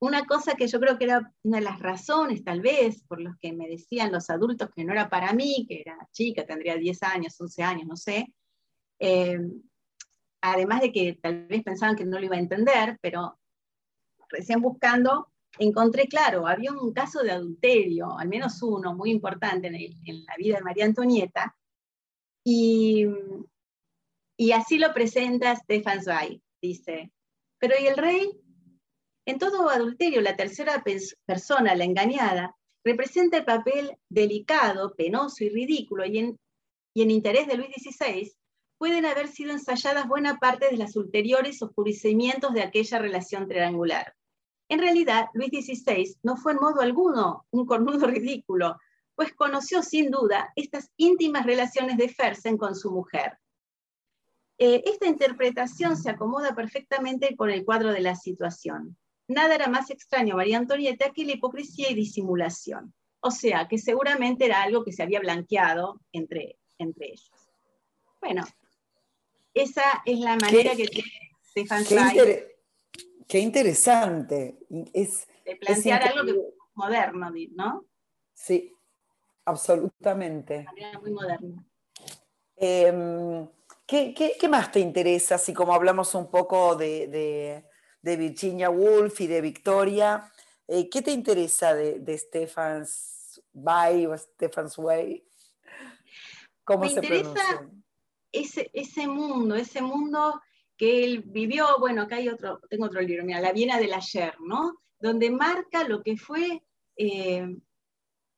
una 0.00 0.24
cosa 0.24 0.54
que 0.54 0.66
yo 0.66 0.80
creo 0.80 0.98
que 0.98 1.04
era 1.04 1.32
una 1.42 1.58
de 1.58 1.64
las 1.64 1.78
razones, 1.78 2.42
tal 2.42 2.62
vez, 2.62 3.04
por 3.04 3.20
los 3.20 3.36
que 3.38 3.52
me 3.52 3.68
decían 3.68 4.10
los 4.10 4.30
adultos 4.30 4.70
que 4.74 4.82
no 4.82 4.92
era 4.92 5.10
para 5.10 5.32
mí, 5.34 5.66
que 5.68 5.82
era 5.82 6.08
chica, 6.10 6.46
tendría 6.46 6.76
10 6.76 7.02
años, 7.02 7.38
11 7.38 7.62
años, 7.62 7.86
no 7.86 7.96
sé, 7.96 8.34
eh, 8.98 9.38
además 10.40 10.80
de 10.80 10.92
que 10.92 11.18
tal 11.22 11.46
vez 11.46 11.62
pensaban 11.62 11.96
que 11.96 12.06
no 12.06 12.18
lo 12.18 12.24
iba 12.24 12.36
a 12.36 12.40
entender, 12.40 12.98
pero 13.02 13.38
recién 14.30 14.62
buscando, 14.62 15.28
encontré, 15.58 16.06
claro, 16.06 16.46
había 16.46 16.72
un 16.72 16.94
caso 16.94 17.22
de 17.22 17.32
adulterio, 17.32 18.18
al 18.18 18.28
menos 18.28 18.62
uno, 18.62 18.94
muy 18.94 19.10
importante 19.10 19.66
en, 19.68 20.24
la 20.24 20.34
vida 20.38 20.56
de 20.56 20.62
María 20.62 20.86
Antonieta, 20.86 21.54
y, 22.42 23.04
y 24.38 24.52
así 24.52 24.78
lo 24.78 24.94
presenta 24.94 25.54
Stefan 25.56 26.02
Zweig, 26.02 26.40
dice, 26.62 27.12
pero 27.58 27.74
¿y 27.78 27.86
el 27.86 27.98
rey? 27.98 28.39
En 29.30 29.38
todo 29.38 29.70
adulterio, 29.70 30.20
la 30.22 30.34
tercera 30.34 30.82
persona, 31.24 31.76
la 31.76 31.84
engañada, 31.84 32.56
representa 32.82 33.36
el 33.36 33.44
papel 33.44 33.96
delicado, 34.08 34.96
penoso 34.96 35.44
y 35.44 35.50
ridículo, 35.50 36.04
y 36.04 36.18
en, 36.18 36.40
interés 36.94 37.46
de 37.46 37.56
Luis 37.56 37.70
XVI 37.76 38.32
pueden 38.76 39.06
haber 39.06 39.28
sido 39.28 39.52
ensayadas 39.52 40.08
buena 40.08 40.38
parte 40.40 40.68
de 40.68 40.78
los 40.78 40.96
ulteriores 40.96 41.62
oscurecimientos 41.62 42.52
de 42.54 42.62
aquella 42.62 42.98
relación 42.98 43.46
triangular. 43.46 44.16
En 44.68 44.80
realidad, 44.80 45.28
Luis 45.32 45.50
XVI 45.50 46.16
no 46.24 46.36
fue 46.36 46.50
en 46.50 46.58
modo 46.58 46.80
alguno 46.80 47.46
un 47.52 47.66
cornudo 47.66 48.08
ridículo, 48.08 48.80
pues 49.14 49.32
conoció 49.32 49.84
sin 49.84 50.10
duda 50.10 50.52
estas 50.56 50.90
íntimas 50.96 51.46
relaciones 51.46 51.98
de 51.98 52.08
Fersen 52.08 52.58
con 52.58 52.74
su 52.74 52.90
mujer. 52.90 53.38
Eh, 54.58 54.82
esta 54.86 55.06
interpretación 55.06 55.96
se 55.96 56.10
acomoda 56.10 56.52
perfectamente 56.56 57.36
con 57.36 57.50
el 57.50 57.64
cuadro 57.64 57.92
de 57.92 58.00
la 58.00 58.16
situación 58.16 58.96
nada 59.30 59.54
era 59.54 59.68
más 59.68 59.90
extraño 59.90 60.34
a 60.34 60.38
María 60.38 60.58
Antonieta 60.58 61.10
que 61.12 61.24
la 61.24 61.32
hipocresía 61.32 61.90
y 61.90 61.94
disimulación. 61.94 62.92
O 63.20 63.30
sea, 63.30 63.68
que 63.68 63.78
seguramente 63.78 64.46
era 64.46 64.62
algo 64.62 64.84
que 64.84 64.92
se 64.92 65.02
había 65.02 65.20
blanqueado 65.20 66.00
entre, 66.12 66.58
entre 66.78 67.08
ellos. 67.08 67.30
Bueno, 68.20 68.44
esa 69.54 70.02
es 70.04 70.18
la 70.18 70.36
manera 70.36 70.74
que 70.74 70.86
tiene 70.86 71.32
Stefan 71.44 71.84
qué, 71.84 72.56
qué 73.28 73.38
interesante. 73.38 74.58
Es, 74.92 75.26
de 75.44 75.56
plantear 75.56 76.02
algo 76.08 76.24
que, 76.24 76.40
moderno, 76.74 77.30
¿no? 77.52 77.84
Sí, 78.32 78.74
absolutamente. 79.44 80.58
De 80.58 80.64
manera 80.64 80.98
muy 80.98 81.10
moderna. 81.10 81.66
Em, 82.56 83.48
¿qué, 83.86 84.48
más 84.48 84.72
te 84.72 84.80
interesa? 84.80 85.36
Así 85.36 85.52
como 85.52 85.74
hablamos 85.74 86.14
un 86.14 86.30
poco 86.30 86.74
de 86.74 87.06
de 87.08 87.69
Virginia 88.02 88.70
Woolf 88.70 89.20
y 89.20 89.26
de 89.26 89.40
Victoria. 89.40 90.30
Eh, 90.66 90.88
¿Qué 90.88 91.02
te 91.02 91.10
interesa 91.10 91.74
de, 91.74 91.98
de 92.00 92.16
Stefan's 92.16 93.42
Bay 93.52 94.06
o 94.06 94.16
Stefan's 94.16 94.78
Way? 94.78 95.24
¿Cómo 96.64 96.82
Me 96.82 96.90
se 96.90 96.94
interesa 96.96 97.68
ese, 98.32 98.70
ese 98.72 99.06
mundo, 99.08 99.54
ese 99.54 99.82
mundo 99.82 100.40
que 100.76 101.04
él 101.04 101.22
vivió, 101.26 101.66
bueno, 101.78 102.02
acá 102.02 102.16
hay 102.16 102.28
otro, 102.28 102.60
tengo 102.70 102.86
otro 102.86 103.02
libro, 103.02 103.24
mira, 103.24 103.40
La 103.40 103.52
Viena 103.52 103.78
del 103.78 103.92
ayer, 103.92 104.34
¿no? 104.40 104.80
Donde 104.98 105.30
marca 105.30 105.86
lo 105.86 106.02
que 106.02 106.16
fue, 106.16 106.62
eh, 106.96 107.56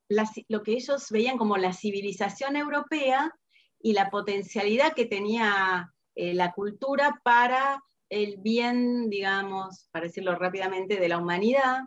lo 0.08 0.62
que 0.62 0.72
ellos 0.72 1.10
veían 1.10 1.38
como 1.38 1.56
la 1.56 1.72
civilización 1.72 2.56
europea 2.56 3.32
y 3.80 3.92
la 3.92 4.10
potencialidad 4.10 4.94
que 4.94 5.06
tenía 5.06 5.92
eh, 6.14 6.34
la 6.34 6.52
cultura 6.52 7.20
para 7.22 7.82
el 8.12 8.36
bien, 8.36 9.08
digamos, 9.08 9.88
para 9.90 10.04
decirlo 10.04 10.34
rápidamente, 10.34 11.00
de 11.00 11.08
la 11.08 11.16
humanidad. 11.16 11.78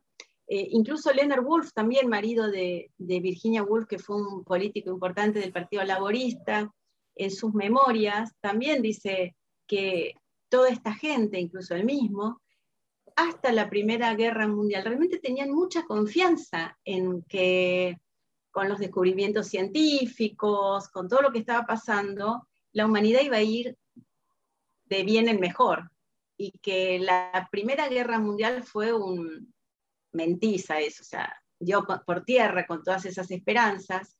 Eh, 0.47 0.69
incluso 0.71 1.13
Leonard 1.13 1.45
Woolf, 1.45 1.71
también 1.71 2.09
marido 2.09 2.49
de, 2.49 2.89
Virginia 2.97 3.61
Woolf, 3.61 3.85
que 3.87 3.99
fue 3.99 4.15
un 4.15 4.43
político 4.43 4.89
importante 4.89 5.39
del 5.39 5.53
Partido 5.53 5.83
Laborista, 5.83 6.73
en 7.15 7.29
sus 7.29 7.53
memorias 7.53 8.31
también 8.41 8.81
dice 8.81 9.35
que 9.67 10.15
toda 10.49 10.69
esta 10.69 10.95
gente, 10.95 11.39
incluso 11.39 11.75
él 11.75 11.85
mismo, 11.85 12.41
hasta 13.15 13.51
la 13.51 13.69
Primera 13.69 14.15
Guerra 14.15 14.47
Mundial, 14.47 14.83
realmente 14.83 15.19
tenían 15.19 15.51
mucha 15.51 15.85
confianza 15.85 16.75
en 16.83 17.21
que 17.29 17.97
con 18.49 18.67
los 18.67 18.79
descubrimientos 18.79 19.47
científicos, 19.47 20.89
con 20.89 21.07
todo 21.07 21.21
lo 21.21 21.31
que 21.31 21.39
estaba 21.39 21.67
pasando, 21.67 22.47
la 22.73 22.87
humanidad 22.87 23.21
iba 23.21 23.37
a 23.37 23.43
ir 23.43 23.77
de 24.85 25.03
bien 25.03 25.29
en 25.29 25.39
mejor 25.39 25.91
y 26.37 26.51
que 26.59 26.99
la 26.99 27.47
Primera 27.51 27.87
Guerra 27.87 28.19
Mundial 28.19 28.63
fue 28.63 28.93
un 28.93 29.53
mentiza 30.15 30.79
eso, 30.79 31.03
o 31.03 31.05
sea, 31.05 31.31
dio 31.59 31.85
por 32.05 32.23
tierra 32.23 32.65
con 32.65 32.83
todas 32.83 33.05
esas 33.05 33.29
esperanzas. 33.29 34.17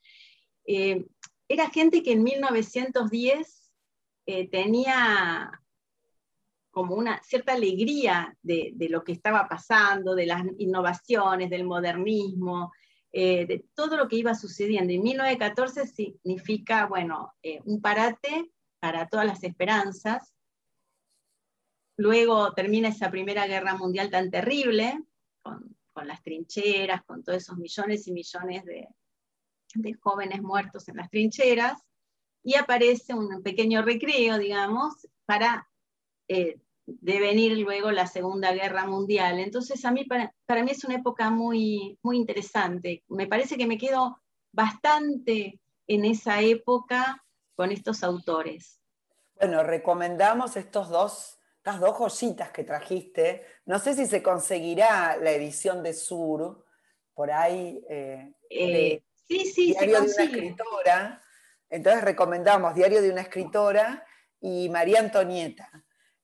Eh, 0.65 1.05
era 1.47 1.69
gente 1.69 2.03
que 2.03 2.11
en 2.11 2.23
1910 2.23 3.71
eh, 4.27 4.49
tenía 4.49 5.51
como 6.71 6.95
una 6.95 7.21
cierta 7.23 7.53
alegría 7.53 8.37
de, 8.41 8.75
lo 8.89 9.03
que 9.03 9.13
estaba 9.13 9.47
pasando, 9.47 10.13
de 10.13 10.25
las 10.25 10.43
innovaciones, 10.57 11.49
del 11.49 11.63
modernismo, 11.63 12.73
eh, 13.13 13.45
de 13.45 13.65
todo 13.73 13.95
lo 13.95 14.09
que 14.09 14.17
iba 14.17 14.35
sucediendo. 14.35 14.91
Y 14.91 14.99
1914 14.99 15.87
significa, 15.87 16.85
bueno, 16.87 17.33
un 17.63 17.81
parate 17.81 18.51
para 18.81 19.07
todas 19.07 19.25
las 19.25 19.41
esperanzas, 19.45 20.34
Luego 21.97 22.53
termina 22.53 22.89
esa 22.89 23.09
Primera 23.09 23.47
Guerra 23.47 23.75
Mundial 23.75 24.09
tan 24.09 24.29
terrible, 24.29 25.01
con, 25.41 25.75
las 26.07 26.21
trincheras, 26.23 27.03
con 27.05 27.23
todos 27.23 27.41
esos 27.41 27.57
millones 27.57 28.07
y 28.07 28.11
millones 28.11 28.65
de, 28.65 28.87
jóvenes 30.01 30.41
muertos 30.41 30.87
en 30.89 30.97
las 30.97 31.09
trincheras, 31.09 31.81
y 32.43 32.55
aparece 32.55 33.13
un 33.13 33.41
pequeño 33.41 33.81
recreo, 33.81 34.37
digamos, 34.37 35.07
para 35.25 35.69
eh, 36.27 36.59
devenir 36.85 37.57
luego 37.57 37.91
la 37.91 38.07
Segunda 38.07 38.51
Guerra 38.51 38.85
Mundial. 38.85 39.39
Entonces, 39.39 39.83
a 39.85 39.91
mí, 39.91 40.03
para, 40.03 40.33
para, 40.45 40.63
mí 40.63 40.71
es 40.71 40.83
una 40.83 40.95
época 40.95 41.29
muy, 41.29 41.97
muy 42.03 42.17
interesante. 42.17 43.03
Me 43.07 43.27
parece 43.27 43.57
que 43.57 43.67
me 43.67 43.77
quedo 43.77 44.21
bastante 44.51 45.59
en 45.87 46.05
esa 46.05 46.41
época 46.41 47.23
con 47.55 47.71
estos 47.71 48.03
autores. 48.03 48.81
Bueno, 49.35 49.63
recomendamos 49.63 50.55
estos 50.55 50.89
dos 50.89 51.39
estas 51.65 51.79
dos 51.79 51.97
joyitas 51.97 52.51
que 52.51 52.63
trajiste. 52.63 53.43
No 53.65 53.79
sé 53.79 53.95
si 53.95 54.05
se 54.05 54.21
conseguirá 54.21 55.17
la 55.17 55.31
edición 55.31 55.81
de 55.81 55.95
Sur, 55.95 56.63
por 57.15 57.31
ahí. 57.31 57.83
Eh, 57.89 58.33
eh, 58.51 59.01
sí, 59.27 59.45
sí, 59.47 59.65
Diario 59.71 60.01
de 60.01 60.11
una 60.13 60.23
escritora. 60.23 61.23
Entonces 61.67 62.03
recomendamos 62.03 62.75
Diario 62.75 63.01
de 63.01 63.09
una 63.09 63.21
escritora 63.21 64.05
y 64.39 64.69
María 64.69 64.99
Antonieta. 64.99 65.67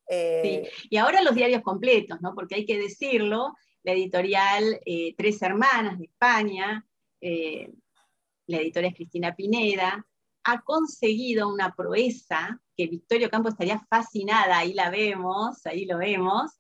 Eh, 0.08 0.70
sí. 0.70 0.88
Y 0.92 0.98
ahora 0.98 1.24
los 1.24 1.34
diarios 1.34 1.64
completos, 1.64 2.22
¿no? 2.22 2.36
Porque 2.36 2.54
hay 2.54 2.66
que 2.68 2.78
decirlo, 2.78 3.56
la 3.82 3.94
editorial 3.94 4.80
Tres 5.18 5.42
Hermanas 5.42 5.98
de 5.98 6.06
España, 6.06 6.86
la 7.20 8.58
editorial 8.58 8.92
es 8.92 8.96
Cristina 8.96 9.36
Pineda, 9.36 10.06
ha 10.44 10.62
conseguido 10.62 11.50
una 11.50 11.74
proeza 11.76 12.60
que 12.76 12.88
Victorio 12.88 13.30
Campos 13.30 13.54
estaría 13.54 13.80
fascinada, 13.90 14.58
ahí 14.58 14.74
la 14.74 14.90
vemos, 14.90 15.66
ahí 15.66 15.86
lo 15.86 15.98
vemos, 15.98 16.52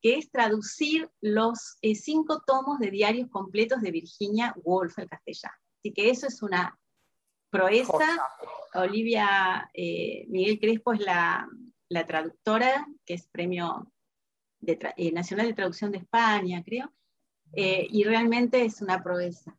que 0.00 0.18
es 0.18 0.30
traducir 0.30 1.08
los 1.20 1.78
eh, 1.80 1.94
cinco 1.94 2.42
tomos 2.44 2.80
de 2.80 2.90
diarios 2.90 3.28
completos 3.30 3.80
de 3.80 3.92
Virginia 3.92 4.54
Woolf 4.64 4.98
al 4.98 5.08
castellano. 5.08 5.54
Así 5.78 5.92
que 5.92 6.10
eso 6.10 6.26
es 6.26 6.42
una 6.42 6.78
proeza. 7.50 8.30
Olivia 8.74 9.70
eh, 9.72 10.26
Miguel 10.28 10.58
Crespo 10.58 10.92
es 10.92 11.00
la, 11.00 11.48
traductora, 12.06 12.86
que 13.04 13.14
es 13.14 13.28
premio 13.28 13.92
eh, 14.66 15.12
nacional 15.12 15.46
de 15.46 15.54
traducción 15.54 15.92
de 15.92 15.98
España, 15.98 16.62
creo, 16.64 16.90
y 17.54 18.04
realmente 18.04 18.64
es 18.64 18.80
una 18.80 19.02
proeza. 19.02 19.54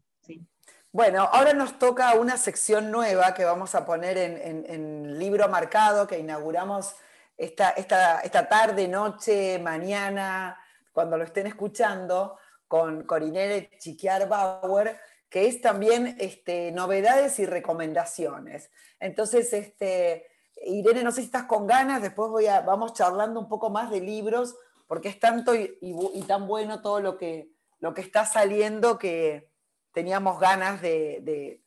Bueno, 0.93 1.23
ahora 1.23 1.53
nos 1.53 1.79
toca 1.79 2.13
una 2.13 2.37
sección 2.37 2.91
nueva 2.91 3.33
que 3.33 3.43
vamos 3.45 3.73
a 3.73 3.83
poner 3.83 4.15
en, 4.15 5.17
libro 5.17 5.49
marcado, 5.49 6.05
que 6.05 6.19
inauguramos 6.19 6.93
esta, 7.35 7.71
esta, 7.71 8.47
tarde, 8.47 8.87
noche, 8.87 9.57
mañana, 9.57 10.55
cuando 10.91 11.17
lo 11.17 11.23
estén 11.23 11.47
escuchando, 11.47 12.37
con 12.67 13.05
Corinere 13.05 13.71
Chiquiar 13.79 14.27
Bauer, 14.29 14.99
que 15.29 15.47
es 15.47 15.61
también 15.61 16.15
este, 16.19 16.71
novedades 16.71 17.39
y 17.39 17.47
recomendaciones. 17.47 18.69
Entonces, 18.99 19.51
este, 19.51 20.27
Irene, 20.63 21.03
no 21.03 21.11
sé 21.11 21.21
si 21.21 21.25
estás 21.25 21.45
con 21.45 21.65
ganas, 21.65 22.03
después 22.03 22.29
voy 22.29 22.45
a, 22.45 22.61
vamos 22.61 22.93
charlando 22.93 23.39
un 23.39 23.49
poco 23.49 23.71
más 23.71 23.89
de 23.89 23.99
libros, 23.99 24.55
porque 24.85 25.09
es 25.09 25.19
tanto 25.19 25.55
y, 25.55 26.23
tan 26.27 26.45
bueno 26.45 26.83
todo 26.83 26.99
lo 26.99 27.17
que, 27.17 27.49
lo 27.79 27.95
que 27.95 28.01
está 28.01 28.27
saliendo 28.27 28.99
que 28.99 29.52
teníamos 29.93 30.39
ganas 30.39 30.81
de, 30.81 31.61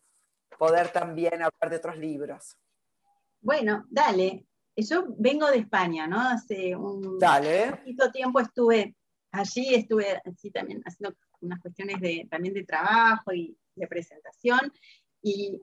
poder 0.58 0.88
también 0.88 1.34
hablar 1.34 1.70
de 1.70 1.76
otros 1.76 1.98
libros. 1.98 2.56
Bueno, 3.40 3.84
dale. 3.90 4.46
Yo 4.74 5.04
vengo 5.18 5.50
de 5.50 5.58
España, 5.58 6.06
¿no? 6.06 6.20
Hace 6.20 6.74
un 6.74 7.18
dale. 7.18 7.72
poquito 7.72 8.10
tiempo 8.10 8.40
estuve 8.40 8.94
allí, 9.32 9.74
estuve 9.74 10.20
así 10.24 10.50
también 10.50 10.82
haciendo 10.84 11.16
unas 11.40 11.60
cuestiones 11.60 12.00
de, 12.00 12.26
también 12.30 12.54
de 12.54 12.64
trabajo 12.64 13.32
y 13.32 13.56
de 13.74 13.86
presentación, 13.86 14.72
y 15.22 15.60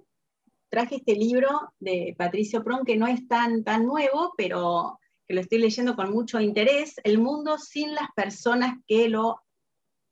traje 0.69 0.95
este 0.97 1.15
libro 1.15 1.73
de 1.79 2.15
Patricio 2.17 2.63
Pron, 2.63 2.85
que 2.85 2.97
no 2.97 3.07
es 3.07 3.27
tan, 3.27 3.63
tan 3.63 3.85
nuevo, 3.85 4.33
pero 4.37 4.99
que 5.27 5.33
lo 5.33 5.41
estoy 5.41 5.59
leyendo 5.59 5.95
con 5.95 6.11
mucho 6.11 6.39
interés, 6.39 6.95
El 7.03 7.17
mundo 7.17 7.57
sin 7.57 7.95
las 7.95 8.09
personas 8.15 8.77
que 8.87 9.09
lo 9.09 9.41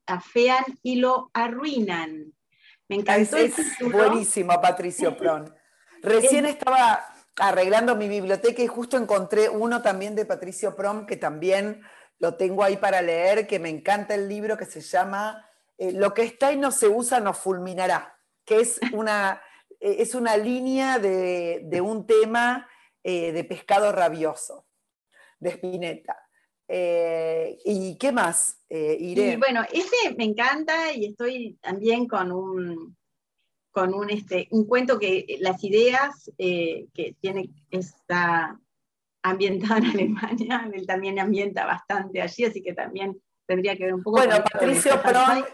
afean 0.06 0.64
y 0.84 0.98
lo 0.98 1.30
arruinan. 1.34 2.34
Me 2.92 2.98
encantó. 2.98 3.38
Es, 3.38 3.56
buenísimo, 3.80 4.60
Patricio 4.60 5.16
Pron. 5.18 5.56
Recién 6.02 6.46
estaba 6.46 7.06
arreglando 7.38 7.96
mi 7.96 8.10
biblioteca 8.10 8.62
y 8.62 8.68
justo 8.68 8.98
encontré 8.98 9.48
uno 9.48 9.82
también 9.82 10.14
de 10.14 10.26
Patricio 10.26 10.76
Pron 10.76 11.06
que 11.06 11.16
también 11.16 11.82
lo 12.20 12.36
tengo 12.36 12.66
ahí 12.66 12.76
para 12.76 13.02
leer, 13.02 13.48
que 13.48 13.60
me 13.60 13.70
encanta 13.70 14.14
el 14.14 14.28
libro 14.28 14.58
que 14.58 14.66
se 14.66 14.82
llama 14.82 15.48
eh, 15.78 15.94
Lo 15.94 16.14
que 16.14 16.24
está 16.24 16.52
y 16.52 16.58
no 16.58 16.70
se 16.70 16.90
usa 16.90 17.22
nos 17.22 17.38
fulminará, 17.38 18.20
que 18.44 18.60
es 18.60 18.78
una, 18.92 19.42
eh, 19.80 19.96
es 20.00 20.14
una 20.14 20.36
línea 20.36 21.00
de, 21.00 21.82
un 21.82 22.06
tema 22.06 22.68
eh, 23.04 23.32
de 23.32 23.46
pescado 23.46 23.94
rabioso, 23.94 24.68
de 25.40 25.52
Spinetta. 25.52 26.18
¿Y 26.68 27.98
qué 27.98 28.12
más, 28.12 28.61
Irene? 28.74 29.38
bueno, 29.38 29.64
ese 29.72 30.16
me 30.18 30.24
encanta 30.24 30.94
y 30.94 31.06
estoy 31.06 31.58
también 31.62 32.08
con 32.08 32.32
un, 32.32 32.96
con 33.72 33.94
un, 33.94 34.10
este, 34.10 34.48
un 34.52 34.66
cuento 34.66 34.98
que 34.98 35.38
las 35.40 35.64
ideas 35.64 36.32
que 36.38 37.16
tiene 37.20 37.50
está 37.70 38.58
ambientada 39.24 39.78
en 39.78 39.86
Alemania, 39.86 40.70
él 40.74 40.86
también 40.88 41.20
ambienta 41.20 41.66
bastante 41.66 42.22
allí, 42.22 42.46
así 42.46 42.62
que 42.62 42.74
también 42.74 43.22
tendría 43.46 43.76
que 43.76 43.86
ver 43.86 43.94
un 43.94 44.04
poco 44.04 44.18
bueno, 44.18 44.44
Patricio 44.52 45.02
Pron, 45.02 45.46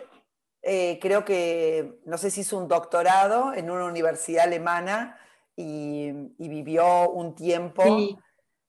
eh, 0.62 1.00
creo 1.02 1.24
que, 1.24 2.00
no 2.06 2.18
sé 2.18 2.30
si 2.30 2.42
hizo 2.42 2.58
un 2.58 2.68
doctorado 2.68 3.54
en 3.54 3.70
una 3.70 3.86
universidad 3.86 4.46
alemana 4.46 5.18
y, 5.56 6.12
vivió 6.38 7.10
un 7.10 7.36
tiempo 7.36 7.84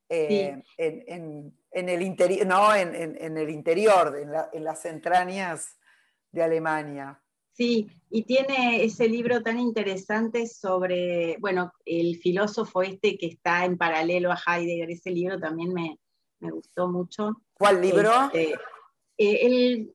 eh, 0.09 0.63
En, 0.77 1.89
el 1.89 2.03
interior, 2.03 2.47
no, 2.47 2.75
en, 2.75 3.37
el 3.37 3.51
interior, 3.51 4.17
en 4.53 4.65
las 4.65 4.85
entrañas 4.85 5.79
de 6.33 6.43
Alemania. 6.43 7.21
Sí, 7.59 7.89
y 8.09 8.23
tiene 8.23 8.85
ese 8.85 9.09
libro 9.09 9.43
tan 9.43 9.59
interesante 9.59 10.47
sobre, 10.47 11.37
bueno, 11.41 11.73
el 11.85 12.17
filósofo 12.19 12.83
este 12.83 13.19
que 13.19 13.27
está 13.27 13.65
en 13.65 13.77
paralelo 13.77 14.31
a 14.31 14.39
Heidegger, 14.47 14.89
ese 14.93 15.11
libro 15.11 15.41
también 15.41 15.75
me, 15.75 15.99
gustó 16.39 16.87
mucho. 16.87 17.43
¿Cuál 17.55 17.81
libro? 17.81 18.13
Este, 18.33 18.53
eh, 19.19 19.41
el, 19.43 19.95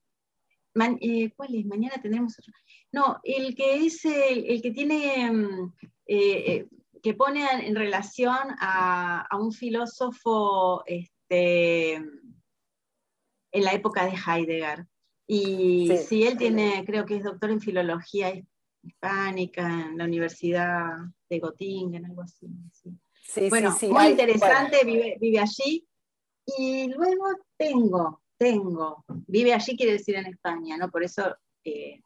eh, 0.99 1.32
¿Cuál 1.38 1.56
es? 1.56 1.65
Mañana 1.65 2.02
tenemos 2.02 2.38
otro. 2.38 2.54
No, 2.91 3.21
el 3.23 3.56
que 3.56 3.86
es 3.86 4.04
el, 4.04 4.62
que 4.62 4.71
tiene, 4.71 5.32
mm, 5.32 5.73
eh, 6.08 6.67
que 7.04 7.13
pone 7.13 7.46
en 7.68 7.76
relación 7.76 8.56
a, 8.60 9.28
un 9.38 9.52
filósofo 9.52 10.84
este, 10.86 11.96
en 11.96 13.63
la 13.63 13.74
época 13.74 14.06
de 14.06 14.13
Heidegger. 14.13 14.88
Y 15.28 15.92
sí. 16.08 16.24
él 16.24 16.38
tiene, 16.38 16.84
creo 16.86 17.06
que 17.06 17.18
es 17.18 17.24
doctor 17.26 17.52
en 17.52 17.60
filología 17.60 18.34
hispánica 18.82 19.68
en 19.68 19.98
la 19.98 20.06
Universidad 20.06 20.96
de 21.30 21.39
Göttingen, 21.39 22.06
algo 22.06 22.22
así. 22.22 22.48
Sí. 22.72 23.50
bueno, 23.50 23.76
muy 23.89 24.08
interesante, 24.08 24.86
vive, 24.86 25.39
allí. 25.39 25.86
Y 26.58 26.88
luego 26.88 27.26
tengo, 27.58 28.22
tengo, 28.38 29.04
vive 29.28 29.54
allí 29.54 29.76
quiere 29.76 29.94
decir 29.94 30.16
en 30.16 30.28
España, 30.28 30.78
¿no? 30.78 30.89
Por 30.89 31.04
eso, 31.04 31.36
eh, 31.66 32.02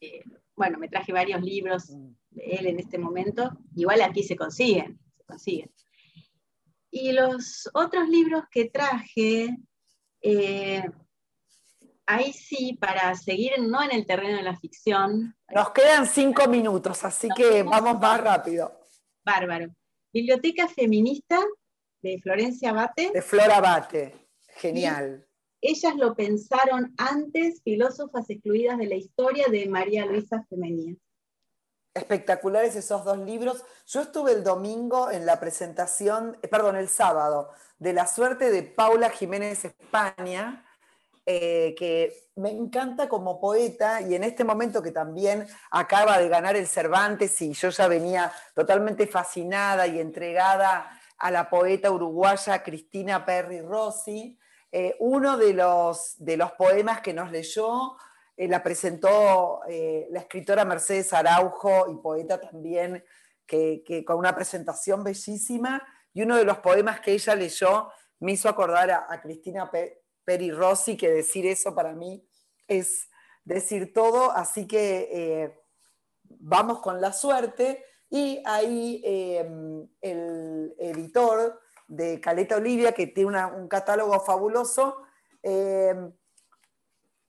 eh, 0.00 0.24
bueno, 0.58 0.78
me 0.78 0.88
traje 0.88 1.12
varios 1.12 1.40
libros 1.40 1.88
de 2.30 2.42
él 2.44 2.66
en 2.66 2.78
este 2.78 2.98
momento. 2.98 3.56
Igual 3.76 4.02
aquí 4.02 4.22
se 4.22 4.36
consiguen, 4.36 4.98
se 5.16 5.24
consiguen. 5.24 5.72
Y 6.90 7.12
los 7.12 7.70
otros 7.72 8.08
libros 8.08 8.44
que 8.50 8.66
traje, 8.66 9.56
eh, 10.20 10.84
ahí 12.06 12.32
sí, 12.32 12.76
para 12.80 13.14
seguir 13.14 13.52
no 13.60 13.82
en 13.82 13.92
el 13.92 14.06
terreno 14.06 14.36
de 14.36 14.42
la 14.42 14.58
ficción. 14.58 15.36
Nos 15.54 15.70
quedan 15.70 16.06
cinco 16.06 16.48
minutos, 16.48 17.04
así 17.04 17.28
que 17.36 17.62
vamos 17.62 18.00
más 18.00 18.20
rápido. 18.20 18.80
Bárbaro. 19.24 19.68
Biblioteca 20.12 20.66
Feminista 20.68 21.38
de 22.02 22.18
Florencia 22.20 22.72
Bate. 22.72 23.10
De 23.12 23.22
Flora 23.22 23.60
Bate, 23.60 24.28
genial. 24.56 25.27
Ellas 25.60 25.94
lo 25.96 26.14
pensaron 26.14 26.94
antes, 26.96 27.62
filósofas 27.62 28.28
excluidas 28.28 28.78
de 28.78 28.86
la 28.86 28.94
historia 28.94 29.46
de 29.50 29.68
María 29.68 30.06
Luisa 30.06 30.44
Femenía. 30.48 30.94
Espectaculares 31.94 32.76
esos 32.76 33.04
dos 33.04 33.18
libros. 33.18 33.64
Yo 33.86 34.00
estuve 34.02 34.32
el 34.32 34.44
domingo 34.44 35.10
en 35.10 35.26
la 35.26 35.40
presentación, 35.40 36.38
eh, 36.42 36.48
perdón, 36.48 36.76
el 36.76 36.88
sábado, 36.88 37.50
de 37.78 37.92
la 37.92 38.06
suerte 38.06 38.50
de 38.50 38.62
Paula 38.62 39.10
Jiménez 39.10 39.64
España, 39.64 40.64
eh, 41.26 41.74
que 41.76 42.30
me 42.36 42.50
encanta 42.50 43.08
como 43.08 43.40
poeta 43.40 44.00
y 44.00 44.14
en 44.14 44.24
este 44.24 44.44
momento 44.44 44.82
que 44.82 44.92
también 44.92 45.46
acaba 45.70 46.18
de 46.18 46.28
ganar 46.28 46.56
el 46.56 46.66
Cervantes 46.66 47.42
y 47.42 47.52
yo 47.52 47.68
ya 47.68 47.88
venía 47.88 48.32
totalmente 48.54 49.06
fascinada 49.06 49.86
y 49.86 50.00
entregada 50.00 50.98
a 51.18 51.30
la 51.30 51.50
poeta 51.50 51.90
uruguaya 51.90 52.62
Cristina 52.62 53.26
Perry 53.26 53.60
Rossi, 53.60 54.37
eh, 54.70 54.96
uno 55.00 55.36
de 55.38 55.54
los, 55.54 56.14
de 56.18 56.36
los 56.36 56.52
poemas 56.52 57.00
que 57.00 57.14
nos 57.14 57.30
leyó 57.30 57.96
eh, 58.36 58.48
la 58.48 58.62
presentó 58.62 59.60
la 59.66 60.20
escritora 60.20 60.64
Mercedes 60.64 61.12
Araujo 61.12 61.90
y 61.90 61.96
poeta 61.96 62.40
también, 62.40 63.04
que, 63.46 63.82
que, 63.84 64.04
con 64.04 64.16
una 64.16 64.34
presentación 64.34 65.02
bellísima 65.02 65.82
y 66.12 66.22
uno 66.22 66.36
de 66.36 66.44
los 66.44 66.58
poemas 66.58 67.00
que 67.00 67.12
ella 67.12 67.34
leyó 67.34 67.90
me 68.20 68.32
hizo 68.32 68.48
acordar 68.48 68.90
a, 68.90 69.20
Cristina 69.20 69.70
Peri 70.24 70.50
Rossi, 70.50 70.96
que 70.96 71.10
decir 71.10 71.46
eso 71.46 71.74
para 71.74 71.94
mí 71.94 72.24
es 72.66 73.08
decir 73.44 73.92
todo, 73.94 74.30
así 74.32 74.66
que 74.66 75.08
eh, 75.10 75.58
vamos 76.22 76.80
con 76.80 77.00
la 77.00 77.12
suerte. 77.12 77.84
Y 78.10 78.42
ahí 78.46 79.02
el 79.04 80.74
editor 80.78 81.37
de 81.88 82.20
Caleta 82.20 82.56
Olivia, 82.56 82.92
que 82.92 83.08
tiene 83.08 83.44
un 83.46 83.66
catálogo 83.66 84.20
fabuloso, 84.20 85.02
em, 85.42 86.12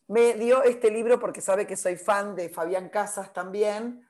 me 0.08 0.34
dio 0.34 0.64
este 0.64 0.92
libro 0.92 1.20
porque 1.20 1.42
sabe 1.42 1.66
que 1.66 1.78
soy 1.78 1.96
fan 1.96 2.36
de 2.36 2.50
Fabián 2.50 2.90
Casas 2.90 3.32
también. 3.32 4.08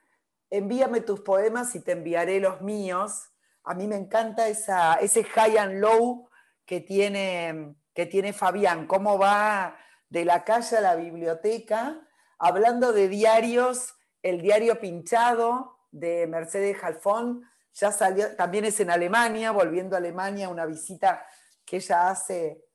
Envíame 0.49 1.01
tus 1.01 1.19
poemas 1.21 1.75
y 1.75 1.81
te 1.81 1.91
enviaré 1.91 2.39
los 2.39 2.61
míos. 2.61 3.29
A 3.63 3.75
mí 3.75 3.87
me 3.87 3.97
encanta 3.97 4.47
ese 4.47 5.23
high 5.23 5.57
and 5.57 5.79
low 5.79 6.29
que 6.65 6.79
tiene, 6.79 7.75
que 7.93 8.05
tiene 8.05 8.33
Fabián, 8.33 8.87
cómo 8.87 9.19
va 9.19 9.77
de 10.09 10.25
la 10.25 10.43
calle 10.43 10.77
a 10.77 10.81
la 10.81 10.95
biblioteca, 10.95 12.01
hablando 12.39 12.93
de 12.93 13.09
diarios, 13.09 13.95
el 14.23 14.41
diario 14.41 14.79
pinchado 14.79 15.77
de 15.91 16.27
Mercedes 16.27 16.77
Jalfón, 16.77 17.43
ya 17.73 17.91
salió, 17.91 18.35
también 18.35 18.65
es 18.65 18.79
en 18.79 18.91
Alemania, 18.91 19.51
volviendo 19.51 19.95
a 19.95 19.99
Alemania, 19.99 20.49
una 20.49 20.65
visita 20.65 21.25
que 21.65 21.77
ella 21.77 22.09
hace 22.09 22.65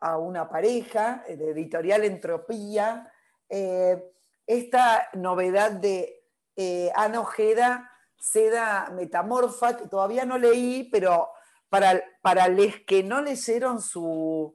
a 0.00 0.18
una 0.18 0.48
pareja 0.48 1.24
de 1.26 1.50
editorial 1.50 2.04
Entropía. 2.04 3.10
Eh, 3.48 4.02
esta 4.46 5.08
novedad 5.14 5.72
de 5.72 6.24
eh, 6.56 6.92
Ana 6.94 7.20
Ojeda, 7.20 7.90
Seda 8.18 8.90
Metamorfa, 8.92 9.76
que 9.76 9.88
todavía 9.88 10.24
no 10.24 10.38
leí, 10.38 10.84
pero 10.90 11.30
para, 11.68 12.02
para 12.22 12.48
los 12.48 12.74
que 12.86 13.02
no 13.02 13.22
leyeron 13.22 13.80
su, 13.80 14.54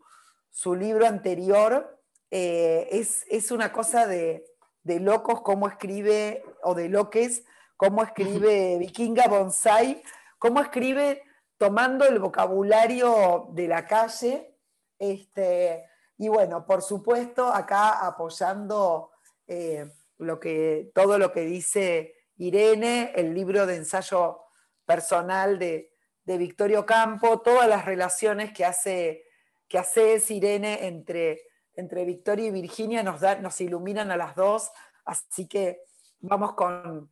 libro 0.77 1.07
anterior, 1.07 1.99
eh, 2.31 2.87
es, 2.91 3.51
una 3.51 3.71
cosa 3.71 4.05
de, 4.05 4.45
de, 4.83 4.99
locos 4.99 5.41
cómo 5.41 5.67
escribe, 5.67 6.43
o 6.63 6.75
de 6.75 6.89
loques, 6.89 7.43
cómo 7.79 8.03
escribe 8.03 8.77
Vikinga 8.77 9.29
Bonsai, 9.29 10.03
cómo 10.37 10.59
escribe 10.59 11.23
tomando 11.57 12.05
el 12.05 12.19
vocabulario 12.19 13.47
de 13.53 13.69
la 13.69 13.87
calle. 13.87 14.53
Este, 14.97 15.85
y 16.17 16.27
bueno, 16.27 16.65
por 16.65 16.81
supuesto, 16.81 17.47
acá 17.47 18.05
apoyando 18.05 19.11
eh, 19.47 19.89
lo 20.17 20.41
que, 20.41 20.91
todo 20.93 21.17
lo 21.17 21.31
que 21.31 21.45
dice 21.45 22.15
Irene, 22.35 23.13
el 23.15 23.33
libro 23.33 23.65
de 23.65 23.77
ensayo 23.77 24.41
personal 24.85 25.57
de, 25.57 25.95
Victorio 26.25 26.85
Campo, 26.85 27.39
todas 27.39 27.67
las 27.67 27.85
relaciones 27.85 28.51
que 28.51 28.65
hace, 28.65 29.23
que 29.67 29.79
hace 29.79 30.21
Irene 30.27 30.85
entre, 30.85 31.41
entre 31.73 32.05
Victoria 32.05 32.45
y 32.45 32.51
Virginia 32.51 33.01
nos, 33.03 33.21
da, 33.21 33.35
nos 33.35 33.59
iluminan 33.61 34.11
a 34.11 34.17
las 34.17 34.35
dos, 34.35 34.69
así 35.05 35.47
que 35.47 35.81
vamos 36.19 36.53
con, 36.53 37.09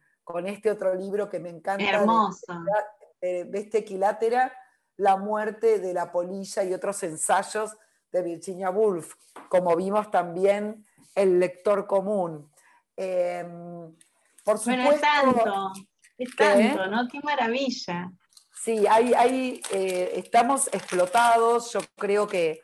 este 0.47 0.71
otro 0.71 0.93
libro 0.93 1.29
que 1.29 1.39
me 1.39 1.49
encanta. 1.49 1.83
Hermoso. 1.83 2.53
De, 3.21 3.49
este 3.53 3.79
equilátera, 3.79 4.53
La 4.97 5.17
muerte 5.17 5.79
de 5.79 5.93
la 5.93 6.11
polilla 6.11 6.63
y 6.63 6.73
otros 6.73 7.01
ensayos 7.03 7.75
de 8.11 8.21
Virginia 8.21 8.69
Woolf, 8.69 9.15
como 9.49 9.75
vimos 9.75 10.09
también 10.11 10.85
El 11.15 11.39
lector 11.39 11.87
común. 11.87 12.51
Em, 12.95 13.95
por 14.43 14.57
supuesto, 14.57 14.83
bueno, 14.85 14.91
es 14.93 15.01
tanto, 15.01 15.73
es 16.17 16.35
tanto, 16.35 16.87
¿no? 16.87 17.07
Qué 17.07 17.19
maravilla. 17.21 18.11
Sí, 18.63 18.85
hay, 18.87 19.61
eh, 19.71 20.11
estamos 20.15 20.67
explotados, 20.67 21.73
yo 21.73 21.79
creo 21.95 22.27
que, 22.27 22.61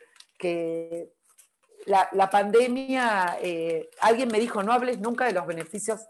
la, 1.86 2.30
pandemia, 2.30 3.38
eh, 3.40 3.88
alguien 4.00 4.28
me 4.28 4.40
dijo, 4.40 4.62
no 4.62 4.72
hables 4.72 4.98
nunca 4.98 5.26
de 5.26 5.32
los 5.32 5.46
beneficios 5.46 6.00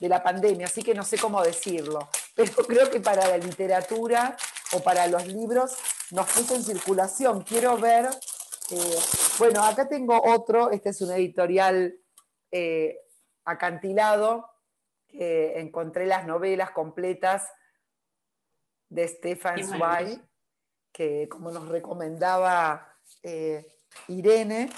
de 0.00 0.08
la 0.08 0.22
pandemia, 0.22 0.66
así 0.66 0.82
que 0.82 0.94
no 0.94 1.02
sé 1.02 1.18
cómo 1.18 1.42
decirlo, 1.42 2.08
pero 2.34 2.52
creo 2.66 2.90
que 2.90 3.00
para 3.00 3.26
la 3.28 3.38
literatura 3.38 4.36
o 4.72 4.80
para 4.80 5.06
los 5.06 5.26
libros 5.26 5.76
nos 6.10 6.30
puso 6.30 6.54
en 6.54 6.62
circulación. 6.62 7.42
Quiero 7.42 7.78
ver, 7.78 8.08
eh, 8.70 8.98
bueno, 9.38 9.64
acá 9.64 9.88
tengo 9.88 10.20
otro, 10.22 10.70
este 10.70 10.90
es 10.90 11.00
un 11.00 11.12
editorial 11.12 11.96
acantilado, 13.44 14.48
que 15.08 15.58
encontré 15.58 16.06
las 16.06 16.26
novelas 16.26 16.70
completas 16.70 17.48
de 18.88 19.08
Stefan 19.08 19.62
Zweig, 19.64 20.20
que 20.92 21.28
como 21.28 21.50
nos 21.50 21.68
recomendaba 21.68 22.96
eh, 23.22 23.66
Irene, 24.08 24.70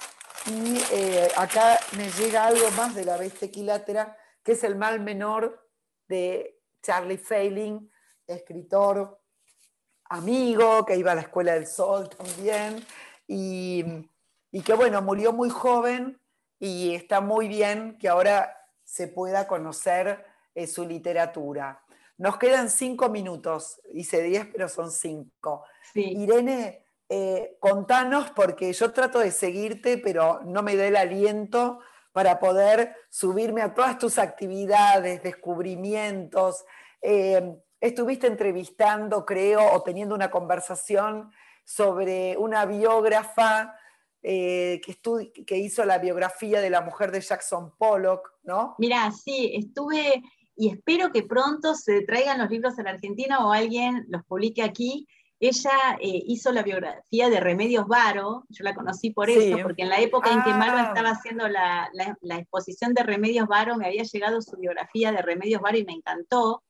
y 0.46 0.79
eh, 0.92 1.29
acá 1.37 1.79
me 1.96 2.09
llega 2.11 2.46
algo 2.46 2.70
más 2.72 2.94
de 2.94 3.05
la 3.05 3.16
bestia 3.16 3.48
equilátera, 3.48 4.16
que 4.47 4.53
es 4.53 4.63
el 4.63 4.77
mal 4.77 5.01
menor 5.01 5.69
de 6.07 6.63
Charlie 6.81 7.19
Failing, 7.19 7.91
escritor 8.29 9.21
amigo, 10.05 10.87
que 10.87 10.95
iba 10.95 11.11
a 11.11 11.15
la 11.17 11.23
Escuela 11.23 11.55
del 11.55 11.67
Sol 11.67 12.09
también, 12.09 12.87
y, 13.27 13.85
y 14.53 14.63
que 14.63 14.73
bueno, 14.75 15.03
murió 15.03 15.33
muy 15.33 15.51
joven 15.51 16.23
y 16.61 16.95
está 16.95 17.21
muy 17.21 17.49
bien 17.49 17.99
que 17.99 18.09
ahora 18.09 18.57
se 18.85 19.09
pueda 19.09 19.49
conocer 19.49 20.25
eh, 20.55 20.69
su 20.69 20.87
literatura. 20.87 21.83
Nos 22.17 22.39
quedan 22.39 22.71
cinco 22.71 23.09
minutos, 23.09 23.81
hice 23.93 24.23
diez, 24.23 24.47
pero 24.53 24.69
son 24.69 24.93
cinco. 24.93 25.65
Irene, 25.93 26.87
eh, 27.09 27.57
contanos, 27.59 28.31
porque 28.31 28.73
yo 28.73 28.93
trato 28.93 29.19
de 29.19 29.33
seguirte, 29.33 29.99
pero 29.99 30.41
no 30.45 30.63
me 30.63 30.77
da 30.77 30.87
el 30.87 30.95
aliento 30.95 31.81
para 32.16 32.38
poder 32.38 32.96
subirme 33.11 33.61
a 33.61 33.74
todas 33.74 33.98
tus 33.98 34.16
actividades, 34.18 35.22
descubrimientos. 35.22 36.64
Eh, 37.02 37.59
estuviste 37.79 38.26
entrevistando, 38.26 39.26
creo, 39.26 39.61
o 39.74 39.83
teniendo 39.83 40.14
una 40.14 40.31
conversación 40.31 41.31
sobre 41.62 42.35
una 42.38 42.64
biógrafa 42.64 43.76
eh, 44.22 44.81
que, 44.83 45.57
hizo 45.59 45.85
la 45.85 45.98
biografía 45.98 46.62
de 46.62 46.70
la 46.70 46.81
mujer 46.81 47.11
de 47.11 47.20
Jackson 47.20 47.76
Pollock, 47.76 48.33
¿no? 48.44 48.76
Mira, 48.79 49.12
sí, 49.12 49.52
estuve 49.55 50.22
y 50.57 50.70
espero 50.70 51.12
que 51.12 51.22
pronto 51.22 51.74
se 51.74 52.00
traigan 52.00 52.38
los 52.38 52.48
libros 52.48 52.79
a 52.79 52.83
la 52.83 52.92
Argentina 52.92 53.46
o 53.46 53.52
alguien 53.52 54.07
los 54.09 54.24
publique 54.24 54.62
aquí. 54.62 55.07
Ella 55.38 55.99
eh, 56.01 56.22
hizo 56.27 56.51
la 56.51 56.62
biografía 56.62 57.29
de 57.29 57.40
Remedios 57.40 57.87
Varo, 57.87 58.44
yo 58.49 58.64
la 58.64 58.75
conocí 58.75 59.11
por 59.11 59.29
eso, 59.29 59.59
porque 59.62 59.83
en 59.83 59.90
la 59.90 60.01
época 60.01 60.33
en 60.33 60.42
que 60.42 60.51
ah. 60.51 60.87
estaba 60.88 61.11
haciendo 61.11 61.46
la, 61.46 61.90
exposición 62.38 62.94
de 62.94 63.03
Remedios 63.03 63.46
Varo, 63.46 63.77
me 63.77 63.87
había 63.87 64.05
llegado 64.05 64.40
su 64.40 64.57
biografía 64.57 65.12
de 65.12 65.20
Remedios 65.20 65.61
Varo 65.61 65.77
y 65.77 65.85
me 65.85 65.92
encantó. 65.92 66.62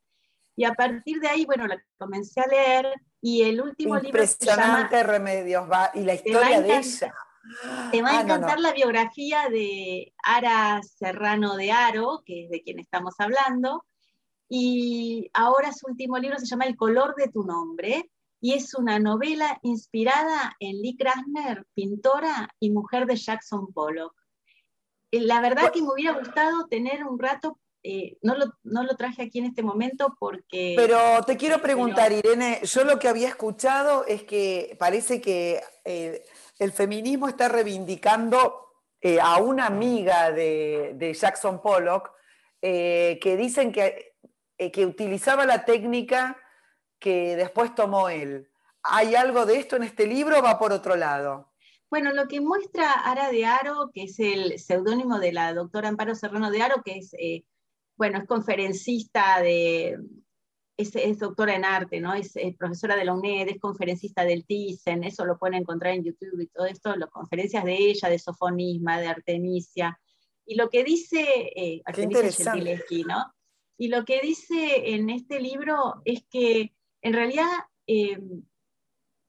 Y 0.56 0.64
a 0.64 0.72
partir 0.72 1.20
de 1.20 1.28
ahí, 1.28 1.44
bueno, 1.44 1.66
la 1.66 1.80
comencé 1.96 2.40
a 2.40 2.46
leer 2.46 2.92
y 3.20 3.42
el 3.42 3.60
último 3.60 3.98
libro 3.98 4.26
se 4.26 4.44
llama... 4.44 4.88
Remedios 4.90 5.68
Varo 5.68 5.92
y 5.94 6.02
la 6.02 6.14
historia 6.14 6.60
de 6.60 6.78
ella. 6.78 7.14
Te 7.92 8.02
va 8.02 8.10
a 8.10 8.18
ah, 8.18 8.22
encantar 8.22 8.58
la 8.58 8.72
biografía 8.72 9.48
de 9.48 10.12
Ara 10.24 10.80
Serrano 10.82 11.54
de 11.54 11.70
Aro, 11.70 12.22
que 12.26 12.44
es 12.44 12.50
de 12.50 12.62
quien 12.62 12.80
estamos 12.80 13.14
hablando, 13.18 13.84
y 14.48 15.30
ahora 15.34 15.72
su 15.72 15.86
último 15.86 16.18
libro 16.18 16.38
se 16.38 16.46
llama 16.46 16.64
El 16.64 16.76
color 16.76 17.14
de 17.14 17.28
tu 17.28 17.44
nombre, 17.44 18.10
y 18.46 18.52
es 18.52 18.74
una 18.74 19.00
novela 19.00 19.58
inspirada 19.62 20.54
en 20.60 20.80
Lee 20.80 20.96
Krasner, 20.96 21.66
pintora 21.74 22.48
y 22.60 22.70
mujer 22.70 23.06
de 23.06 23.16
Jackson 23.16 23.72
Pollock. 23.72 24.14
Eh, 25.10 25.20
la 25.20 25.40
verdad 25.40 25.72
que 25.72 25.82
me 25.82 25.88
hubiera 25.88 26.12
gustado 26.12 26.68
tener 26.68 27.04
un 27.04 27.18
rato 27.18 27.58
eh, 27.82 28.18
no, 28.22 28.36
lo, 28.36 28.96
traje 28.96 29.22
aquí 29.22 29.40
en 29.40 29.46
este 29.46 29.64
momento 29.64 30.16
porque... 30.20 30.74
Pero 30.76 31.24
te 31.24 31.36
quiero 31.36 31.60
preguntar, 31.60 32.12
Irene, 32.12 32.60
yo 32.62 32.84
lo 32.84 33.00
que 33.00 33.08
había 33.08 33.26
escuchado 33.26 34.04
es 34.06 34.22
que 34.22 34.76
parece 34.78 35.20
que 35.20 35.60
eh, 35.84 36.24
el 36.60 36.70
feminismo 36.70 37.26
está 37.26 37.48
reivindicando 37.48 38.68
eh, 39.00 39.18
a 39.20 39.38
una 39.38 39.66
amiga 39.66 40.30
de, 40.30 41.16
Jackson 41.20 41.60
Pollock 41.60 42.12
que 42.60 43.36
dicen 43.36 43.72
que, 43.72 44.14
que 44.56 44.86
utilizaba 44.86 45.46
la 45.46 45.64
técnica 45.64 46.36
que 46.98 47.36
después 47.36 47.74
tomó 47.74 48.08
él. 48.08 48.48
¿Hay 48.82 49.14
algo 49.14 49.46
de 49.46 49.58
esto 49.58 49.76
en 49.76 49.82
este 49.82 50.06
libro 50.06 50.38
o 50.38 50.42
va 50.42 50.58
por 50.58 50.72
otro 50.72 50.96
lado? 50.96 51.52
Bueno, 51.90 52.12
lo 52.12 52.26
que 52.26 52.40
muestra 52.40 52.92
Ara 52.92 53.30
de 53.30 53.44
Aro, 53.44 53.90
que 53.92 54.04
es 54.04 54.18
el 54.18 54.58
seudónimo 54.58 55.18
de 55.18 55.32
la 55.32 55.54
doctora 55.54 55.88
Amparo 55.88 56.14
Serrano 56.14 56.50
de 56.50 56.62
Aro, 56.62 56.82
que 56.84 56.98
es, 56.98 57.12
bueno, 57.96 58.18
es 58.18 58.26
conferencista 58.26 59.40
de, 59.40 59.98
es, 60.76 61.18
doctora 61.18 61.54
en 61.54 61.64
arte, 61.64 62.00
¿no? 62.00 62.14
Es, 62.14 62.34
profesora 62.58 62.96
de 62.96 63.04
la 63.04 63.14
UNED, 63.14 63.48
es 63.48 63.60
conferencista 63.60 64.24
del 64.24 64.44
TICEN, 64.44 65.04
eso 65.04 65.24
lo 65.24 65.38
pueden 65.38 65.60
encontrar 65.60 65.94
en 65.94 66.04
YouTube 66.04 66.40
y 66.40 66.46
todo 66.48 66.66
esto, 66.66 66.94
las 66.96 67.10
conferencias 67.10 67.64
de 67.64 67.76
ella, 67.76 68.08
de 68.08 68.18
Sofonisma, 68.18 69.00
de 69.00 69.08
Artemisia. 69.08 69.98
Y 70.44 70.56
lo 70.56 70.68
que 70.68 70.84
dice 70.84 71.50
eh, 71.56 71.82
Artemisia 71.84 72.54
¿no? 73.06 73.32
Y 73.78 73.88
lo 73.88 74.04
que 74.04 74.20
dice 74.20 74.94
en 74.94 75.10
este 75.10 75.40
libro 75.40 76.02
es 76.04 76.24
que 76.30 76.74
en 77.06 77.12
realidad 77.12 77.46
eh, 77.86 78.18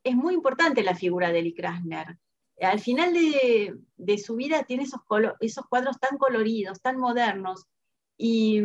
es 0.04 0.16
muy 0.16 0.34
importante 0.34 0.82
la 0.82 0.95
figura 0.95 1.32
de 1.32 1.43
Lee 1.43 1.54
Krasner. 1.54 2.18
Al 2.60 2.80
final 2.80 3.14
de, 3.14 4.18
su 4.18 4.36
vida 4.36 4.64
tiene 4.64 4.82
esos, 4.82 5.01
esos 5.41 5.68
cuadros 5.68 5.99
tan 5.99 6.18
coloridos, 6.18 6.82
tan 6.82 6.97
modernos, 6.97 7.68
y 8.18 8.64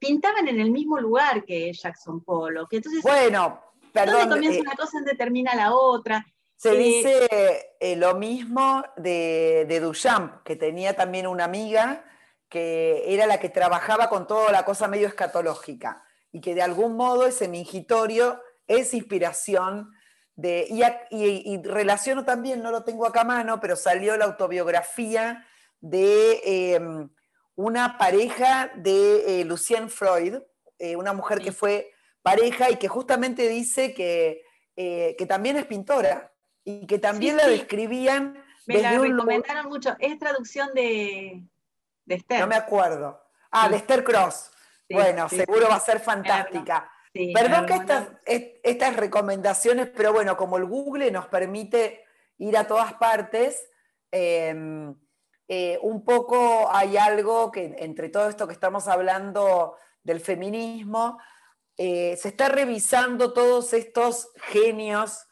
pintaban 0.00 0.48
en 0.48 0.58
el 0.58 0.70
mismo 0.70 0.98
lugar 0.98 1.44
que 1.44 1.70
Jackson 1.70 2.24
Pollock. 2.24 2.72
Entonces, 2.72 3.02
bueno, 3.02 3.60
perdón. 3.92 4.30
comienza 4.30 4.60
eh, 4.60 4.62
una 4.62 4.74
cosa, 4.74 5.00
donde 5.00 5.14
termina 5.14 5.54
la 5.54 5.74
otra. 5.74 6.24
Se 6.56 6.72
eh, 6.72 6.78
dice 6.78 7.76
eh, 7.78 7.96
lo 7.96 8.14
mismo 8.14 8.84
de, 8.96 9.66
de, 9.68 9.80
Duchamp, 9.80 10.44
que 10.44 10.56
tenía 10.56 10.96
también 10.96 11.26
una 11.26 11.44
amiga 11.44 12.06
que 12.48 13.04
era 13.12 13.26
la 13.26 13.38
que 13.38 13.50
trabajaba 13.50 14.08
con 14.08 14.26
toda 14.26 14.50
la 14.50 14.64
cosa 14.64 14.88
medio 14.88 15.08
escatológica 15.08 16.07
y 16.32 16.40
que 16.40 16.54
de 16.54 16.62
algún 16.62 16.96
modo 16.96 17.26
ese 17.26 17.48
mingitorio 17.48 18.40
es 18.66 18.94
inspiración 18.94 19.90
de, 20.36 20.66
y, 20.70 21.52
y, 21.52 21.62
relaciono 21.62 22.24
también, 22.24 22.62
no 22.62 22.70
lo 22.70 22.84
tengo 22.84 23.06
acá 23.06 23.22
a 23.22 23.24
mano, 23.24 23.58
pero 23.58 23.74
salió 23.74 24.16
la 24.16 24.26
autobiografía 24.26 25.44
de 25.80 26.74
em, 26.74 27.08
una 27.56 27.98
pareja 27.98 28.70
de 28.76 29.40
eh, 29.40 29.44
Lucien 29.44 29.90
Freud, 29.90 30.36
eh, 30.78 30.94
una 30.94 31.12
mujer 31.12 31.40
que 31.40 31.50
fue 31.50 31.90
pareja 32.22 32.70
y 32.70 32.76
que 32.76 32.86
justamente 32.86 33.48
dice 33.48 33.94
que, 33.94 34.44
eh, 34.76 35.16
que 35.18 35.26
también 35.26 35.56
es 35.56 35.66
pintora 35.66 36.32
y 36.62 36.86
que 36.86 37.00
también 37.00 37.36
la 37.36 37.48
describían. 37.48 38.40
Me 38.66 38.80
la 38.80 38.96
recomendaron 38.96 39.66
mucho. 39.66 39.96
Es 39.98 40.18
traducción 40.20 40.72
de, 40.72 41.42
Esther. 42.06 42.40
No 42.40 42.46
me 42.46 42.54
acuerdo. 42.54 43.20
Ah, 43.50 43.68
de 43.68 43.76
Esther 43.76 44.04
Cross. 44.04 44.52
Bueno, 44.90 45.28
seguro 45.28 45.68
va 45.68 45.76
a 45.76 45.80
ser 45.80 46.00
fantástica. 46.00 46.90
Perdón 47.34 47.66
que 47.66 47.74
estas, 47.74 48.08
estas 48.24 48.96
recomendaciones, 48.96 49.88
pero 49.94 50.12
bueno, 50.12 50.36
como 50.36 50.56
el 50.56 50.66
Google 50.66 51.10
nos 51.10 51.26
permite 51.26 52.04
ir 52.38 52.56
a 52.56 52.66
todas 52.66 52.94
partes, 52.94 53.68
em, 54.10 54.94
eh, 55.48 55.78
un 55.82 56.04
poco 56.04 56.68
hay 56.70 56.96
algo 56.96 57.50
que 57.50 57.74
entre 57.78 58.08
todo 58.08 58.28
esto 58.28 58.46
que 58.46 58.52
estamos 58.52 58.86
hablando 58.86 59.76
del 60.02 60.20
feminismo, 60.20 61.18
eh, 61.76 62.16
se 62.16 62.28
está 62.28 62.48
revisando 62.48 63.32
todos 63.32 63.72
estos 63.72 64.30
genios 64.36 65.26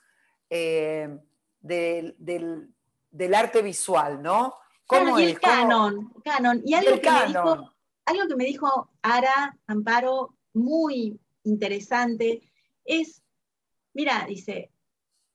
eh, 0.49 1.19
del, 1.61 3.35
arte 3.35 3.63
visual, 3.63 4.23
¿no? 4.23 4.55
¿Cómo 4.87 5.19
y 5.19 5.25
el 5.25 5.41
canon, 5.41 6.13
canon. 6.25 6.63
Y 6.65 6.75
algo 6.75 7.01
que, 7.01 7.11
Me 7.11 7.27
dijo, 7.27 7.76
algo 8.07 8.29
que 8.29 8.37
me 8.37 8.45
dijo 8.45 8.91
Ara 9.03 9.59
Amparo 9.67 10.37
muy 10.55 11.21
interesante 11.43 12.51
es, 12.85 13.23
mira, 13.93 14.25
dice, 14.27 14.71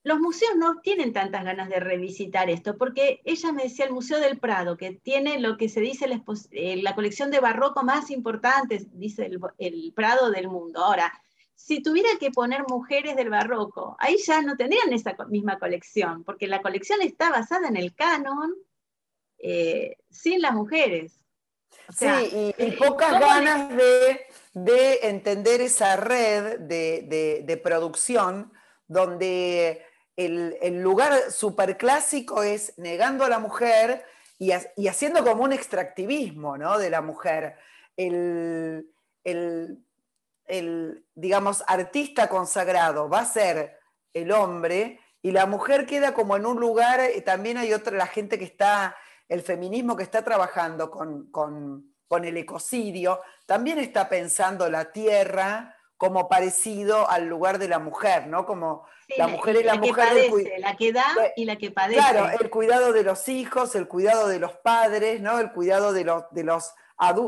los 0.04 0.20
museos 0.20 0.54
no 0.58 0.80
tienen 0.82 1.14
tantas 1.14 1.44
ganas 1.44 1.70
de 1.70 1.80
revisitar 1.80 2.50
esto, 2.50 2.76
porque 2.78 3.22
ella 3.24 3.52
me 3.52 3.64
decía 3.64 3.86
el 3.86 3.94
Museo 3.94 4.20
del 4.20 4.40
Prado, 4.40 4.76
que 4.78 4.94
tiene 4.94 5.40
lo 5.40 5.58
que 5.58 5.70
se 5.70 5.80
dice 5.80 6.08
la, 6.08 6.24
eh, 6.52 6.84
colección 6.96 7.30
de 7.30 7.40
barroco 7.40 7.84
más 7.84 8.10
importante, 8.10 8.88
dice 8.94 9.30
el, 9.60 9.94
Prado 9.94 10.32
del 10.32 10.48
mundo. 10.48 10.84
Ahora, 10.84 11.14
si 11.54 11.84
tuviera 11.84 12.10
que 12.20 12.32
poner 12.32 12.64
mujeres 12.68 13.16
del 13.16 13.30
barroco, 13.30 13.96
ahí 14.00 14.18
ya 14.18 14.42
no 14.42 14.58
tendrían 14.58 14.92
esa 14.92 15.16
misma 15.30 15.60
colección, 15.60 16.24
porque 16.24 16.48
la 16.48 16.64
colección 16.64 17.02
está 17.02 17.30
basada 17.30 17.68
en 17.68 17.78
el 17.78 17.94
canon 17.94 18.56
eh, 19.38 19.98
sin 20.10 20.42
las 20.42 20.54
mujeres. 20.54 21.21
Sí, 21.90 22.06
y, 22.06 22.56
eh, 22.58 22.76
pocas 22.78 23.20
ganas 23.20 23.70
de, 23.76 25.00
entender 25.04 25.62
esa 25.62 25.96
red 25.96 26.60
de, 26.60 27.44
de 27.46 27.58
producción 27.58 28.52
donde 28.88 29.86
el, 30.18 30.82
lugar 30.82 31.32
superclásico 31.32 32.44
es 32.44 32.78
negando 32.78 33.26
a 33.26 33.30
la 33.30 33.40
mujer 33.40 34.06
y, 34.38 34.52
haciendo 34.88 35.24
como 35.24 35.44
un 35.44 35.54
extractivismo 35.54 36.58
¿no? 36.58 36.78
de 36.78 36.90
la 36.90 37.02
mujer. 37.02 37.58
El, 37.96 38.88
digamos, 41.16 41.64
artista 41.68 42.28
consagrado 42.28 43.08
va 43.08 43.20
a 43.20 43.26
ser 43.26 43.80
el 44.14 44.32
hombre 44.32 45.00
y 45.22 45.32
la 45.32 45.46
mujer 45.46 45.86
queda 45.86 46.14
como 46.14 46.36
en 46.36 46.46
un 46.46 46.60
lugar, 46.60 47.00
eh, 47.00 47.22
también 47.22 47.58
hay 47.58 47.74
otra, 47.74 47.96
la 47.96 48.08
gente 48.08 48.40
que 48.40 48.46
está, 48.46 48.96
el 49.32 49.42
feminismo 49.42 49.96
que 49.96 50.04
está 50.04 50.24
trabajando 50.24 50.92
con, 50.92 51.32
con 51.32 52.26
el 52.26 52.36
ecocidio, 52.36 53.22
también 53.46 53.78
está 53.78 54.10
pensando 54.10 54.70
la 54.70 54.92
tierra 54.92 55.78
como 55.96 56.28
parecido 56.28 57.10
al 57.10 57.28
lugar 57.28 57.58
de 57.58 57.70
la 57.70 57.80
mujer, 57.80 58.28
¿no? 58.28 58.46
Como 58.46 58.86
la 59.16 59.28
mujer 59.28 59.56
es 59.56 59.66
la, 59.66 59.76
mujer. 59.76 59.94
Que 59.94 60.30
padece, 60.30 60.60
la 60.60 60.76
que 60.76 60.92
da 60.92 61.06
y 61.38 61.46
la 61.46 61.56
que 61.56 61.72
padece. 61.72 62.00
Claro, 62.02 62.28
el 62.38 62.50
cuidado 62.50 62.92
de 62.92 63.04
los 63.04 63.30
hijos, 63.30 63.74
el 63.76 63.88
cuidado 63.88 64.28
de 64.28 64.40
los 64.40 64.52
padres, 64.58 65.22
¿no? 65.22 65.40
El 65.40 65.54
cuidado 65.54 65.94
de 65.94 66.04
los, 66.04 66.24
de 66.32 66.44
los, 66.44 66.74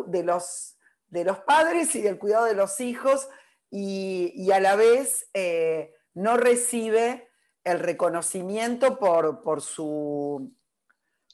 de 0.08 0.24
los, 0.24 0.76
de 1.08 1.24
los 1.24 1.38
padres 1.40 1.96
y 1.96 2.06
el 2.06 2.20
cuidado 2.20 2.44
de 2.44 2.56
los 2.56 2.82
hijos, 2.82 3.30
y, 3.72 4.52
a 4.52 4.60
la 4.60 4.76
vez 4.76 5.30
eh, 5.34 5.94
no 6.14 6.36
recibe 6.36 7.30
el 7.64 7.80
reconocimiento 7.80 9.00
por, 9.00 9.42
por 9.42 9.62
su. 9.62 10.52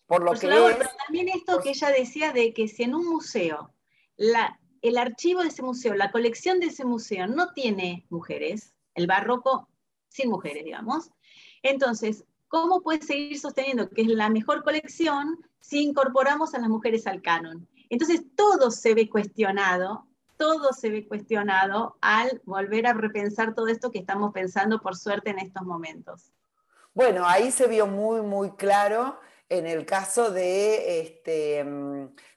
Por 0.10 0.24
lo 0.24 0.32
que 0.32 0.47
es. 0.47 0.76
Pero 0.76 0.89
también 1.05 1.30
esto 1.30 1.62
que 1.62 1.70
ella 1.70 1.91
decía 1.91 2.34
de 2.34 2.51
que 2.51 2.68
si 2.68 2.82
en 2.82 2.95
un 2.95 3.05
museo 3.05 3.76
la, 4.18 4.60
el 4.82 4.97
archivo 4.97 5.43
de 5.43 5.49
ese 5.49 5.62
museo, 5.62 5.93
la 5.93 6.12
colección 6.12 6.60
de 6.60 6.66
ese 6.66 6.84
museo 6.84 7.28
no 7.28 7.53
tiene 7.53 8.07
mujeres, 8.10 8.74
el 8.95 9.05
barroco 9.05 9.70
sin 10.07 10.32
mujeres, 10.32 10.66
digamos, 10.66 11.12
entonces, 11.62 12.26
¿cómo 12.47 12.82
puede 12.82 13.03
seguir 13.03 13.39
sosteniendo 13.39 13.88
que 13.91 14.01
es 14.01 14.07
la 14.07 14.30
mejor 14.30 14.64
colección 14.64 15.38
si 15.60 15.84
incorporamos 15.84 16.55
a 16.55 16.60
las 16.60 16.70
mujeres 16.70 17.05
al 17.05 17.22
canon? 17.22 17.68
Entonces, 17.89 18.24
todo 18.36 18.72
se 18.72 18.95
ve 18.95 19.10
cuestionado, 19.10 20.07
todo 20.38 20.74
se 20.74 20.89
ve 20.89 21.07
cuestionado 21.07 21.97
al 22.01 22.41
volver 22.45 22.88
a 22.88 22.93
repensar 22.93 23.53
todo 23.53 23.68
esto 23.68 23.91
que 23.91 23.99
estamos 23.99 24.34
pensando, 24.34 24.82
por 24.82 24.95
suerte, 24.95 25.30
en 25.30 25.38
estos 25.38 25.64
momentos. 25.64 26.32
Bueno, 26.95 27.28
ahí 27.28 27.51
se 27.51 27.68
vio 27.68 27.86
muy, 27.86 28.22
muy 28.22 28.51
claro 28.51 29.20
en 29.50 29.66
el 29.66 29.86
caso 29.86 30.32
de 30.32 31.02
este, 31.02 31.66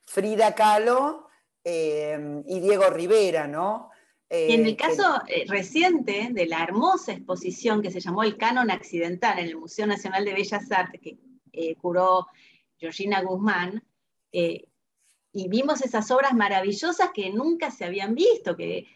Frida 0.06 0.54
Kahlo, 0.54 1.28
Em, 1.64 2.42
y 2.46 2.58
Diego 2.58 2.90
Rivera, 2.90 3.46
¿no? 3.46 3.90
y 4.28 4.54
en 4.54 4.64
el 4.64 4.72
eh, 4.72 4.76
caso 4.76 5.20
eh, 5.28 5.44
reciente 5.46 6.30
de 6.32 6.46
la 6.46 6.62
hermosa 6.62 7.12
exposición 7.12 7.82
que 7.82 7.90
se 7.90 8.00
llamó 8.00 8.22
El 8.22 8.38
Canon 8.38 8.70
Accidental 8.70 9.38
en 9.38 9.46
el 9.46 9.58
Museo 9.58 9.86
Nacional 9.86 10.24
de 10.24 10.32
Bellas 10.32 10.72
Artes, 10.72 11.00
que 11.00 11.18
eh, 11.52 11.76
curó 11.76 12.26
Georgina 12.78 13.20
Guzmán, 13.20 13.84
y 14.32 15.48
vimos 15.48 15.82
esas 15.82 16.10
obras 16.10 16.32
maravillosas 16.32 17.10
que 17.12 17.30
nunca 17.30 17.70
se 17.70 17.84
habían 17.84 18.14
visto, 18.14 18.56
que 18.56 18.86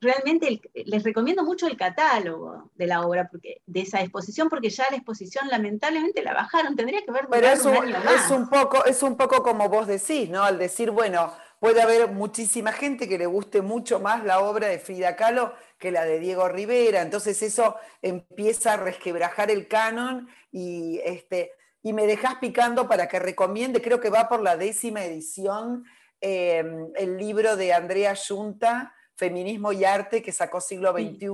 realmente 0.00 0.62
les 0.74 1.02
recomiendo 1.02 1.44
mucho 1.44 1.66
el 1.66 1.76
catálogo 1.76 2.70
de 2.74 2.86
la 2.86 3.02
obra, 3.02 3.28
porque, 3.28 3.60
de 3.66 3.82
esa 3.82 4.00
exposición, 4.00 4.48
porque 4.48 4.70
ya 4.70 4.86
la 4.90 4.96
exposición 4.96 5.48
lamentablemente 5.48 6.22
la 6.22 6.32
bajaron, 6.32 6.74
tendría 6.74 7.02
que 7.04 7.10
ver 7.10 7.26
Pero 7.28 7.48
es 7.48 7.64
un, 7.64 7.74
es 7.74 8.30
un 8.30 8.48
poco, 8.48 8.84
es 8.86 9.02
un 9.02 9.16
poco 9.16 9.42
como 9.42 9.68
vos 9.68 9.86
decís, 9.86 10.30
¿no? 10.30 10.42
Al 10.42 10.58
decir, 10.58 10.90
bueno, 10.90 11.32
puede 11.60 11.82
haber 11.82 12.10
muchísima 12.10 12.72
gente 12.72 13.08
que 13.08 13.18
le 13.18 13.26
guste 13.26 13.62
mucho 13.62 14.00
más 14.00 14.24
la 14.24 14.40
obra 14.40 14.68
de 14.68 14.78
Frida 14.78 15.16
Kahlo 15.16 15.52
que 15.78 15.90
la 15.90 16.04
de 16.04 16.18
Diego 16.18 16.48
Rivera, 16.48 17.02
entonces 17.02 17.42
eso 17.42 17.76
empieza 18.02 18.74
a 18.74 18.76
resquebrajar 18.78 19.50
el 19.50 19.68
canon 19.68 20.28
y, 20.50 21.00
este, 21.04 21.52
y 21.82 21.92
me 21.92 22.06
dejas 22.06 22.36
picando 22.36 22.88
para 22.88 23.08
que 23.08 23.18
recomiende, 23.18 23.82
creo 23.82 24.00
que 24.00 24.10
va 24.10 24.28
por 24.28 24.40
la 24.40 24.56
décima 24.56 25.04
edición, 25.04 25.84
em, 26.20 26.88
el 26.96 27.16
libro 27.16 27.56
de 27.56 27.72
Andrea 27.72 28.14
Junta, 28.16 28.94
Feminismo 29.18 29.72
y 29.72 29.84
Arte, 29.84 30.22
que 30.22 30.30
sacó 30.30 30.60
siglo 30.60 30.92
XXI, 30.92 31.28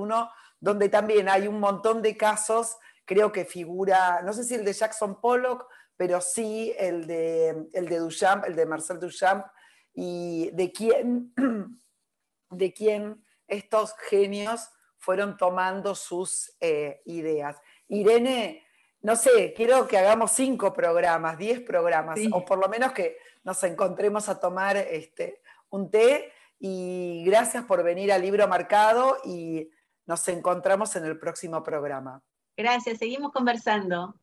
donde 0.59 0.89
también 0.89 1.28
hay 1.28 1.47
un 1.47 1.61
montón 1.61 2.01
de 2.01 2.16
casos, 2.16 2.78
creo 3.05 3.30
que 3.30 3.45
figura, 3.45 4.22
no 4.22 4.32
sé 4.32 4.45
si 4.45 4.55
el 4.55 4.64
de 4.64 4.72
Jackson 4.72 5.20
Pollock, 5.20 5.66
pero 5.95 6.22
sí 6.22 6.74
el 6.78 7.07
de, 7.07 7.68
el 7.74 7.87
de 7.87 7.99
Duchamp, 7.99 8.47
el 8.47 8.57
de 8.57 8.64
Marcel 8.64 8.99
Duchamp, 8.99 9.45
y 9.93 10.51
de 10.53 10.72
quién, 10.72 11.35
de 12.51 12.72
quién 12.72 13.22
estos 13.47 13.95
genios 14.09 14.70
fueron 14.97 15.37
tomando 15.37 15.95
sus 15.95 16.57
eh, 16.61 17.03
ideas. 17.05 17.61
Irene, 17.89 18.64
no 19.03 19.14
sé, 19.14 19.53
quiero 19.55 19.87
que 19.87 19.99
hagamos 19.99 20.30
cinco 20.30 20.72
programas, 20.72 21.37
diez 21.37 21.61
programas, 21.61 22.18
o 22.32 22.43
por 22.47 22.59
lo 22.59 22.68
menos 22.70 22.93
que 22.93 23.18
nos 23.43 23.62
encontremos 23.64 24.30
a 24.30 24.41
tomar 24.41 24.78
este, 24.78 25.43
un 25.68 25.91
té. 25.91 26.32
Y 26.59 27.24
gracias 27.24 27.64
por 27.64 27.82
venir 27.82 28.12
al 28.12 28.22
libro 28.22 28.48
marcado 28.48 29.18
y 29.24 29.68
nos 30.07 30.26
encontramos 30.28 30.96
en 30.96 31.05
el 31.05 31.18
próximo 31.18 31.62
programa. 31.62 32.22
Gracias, 32.57 32.98
seguimos 32.98 33.32
conversando. 33.32 34.14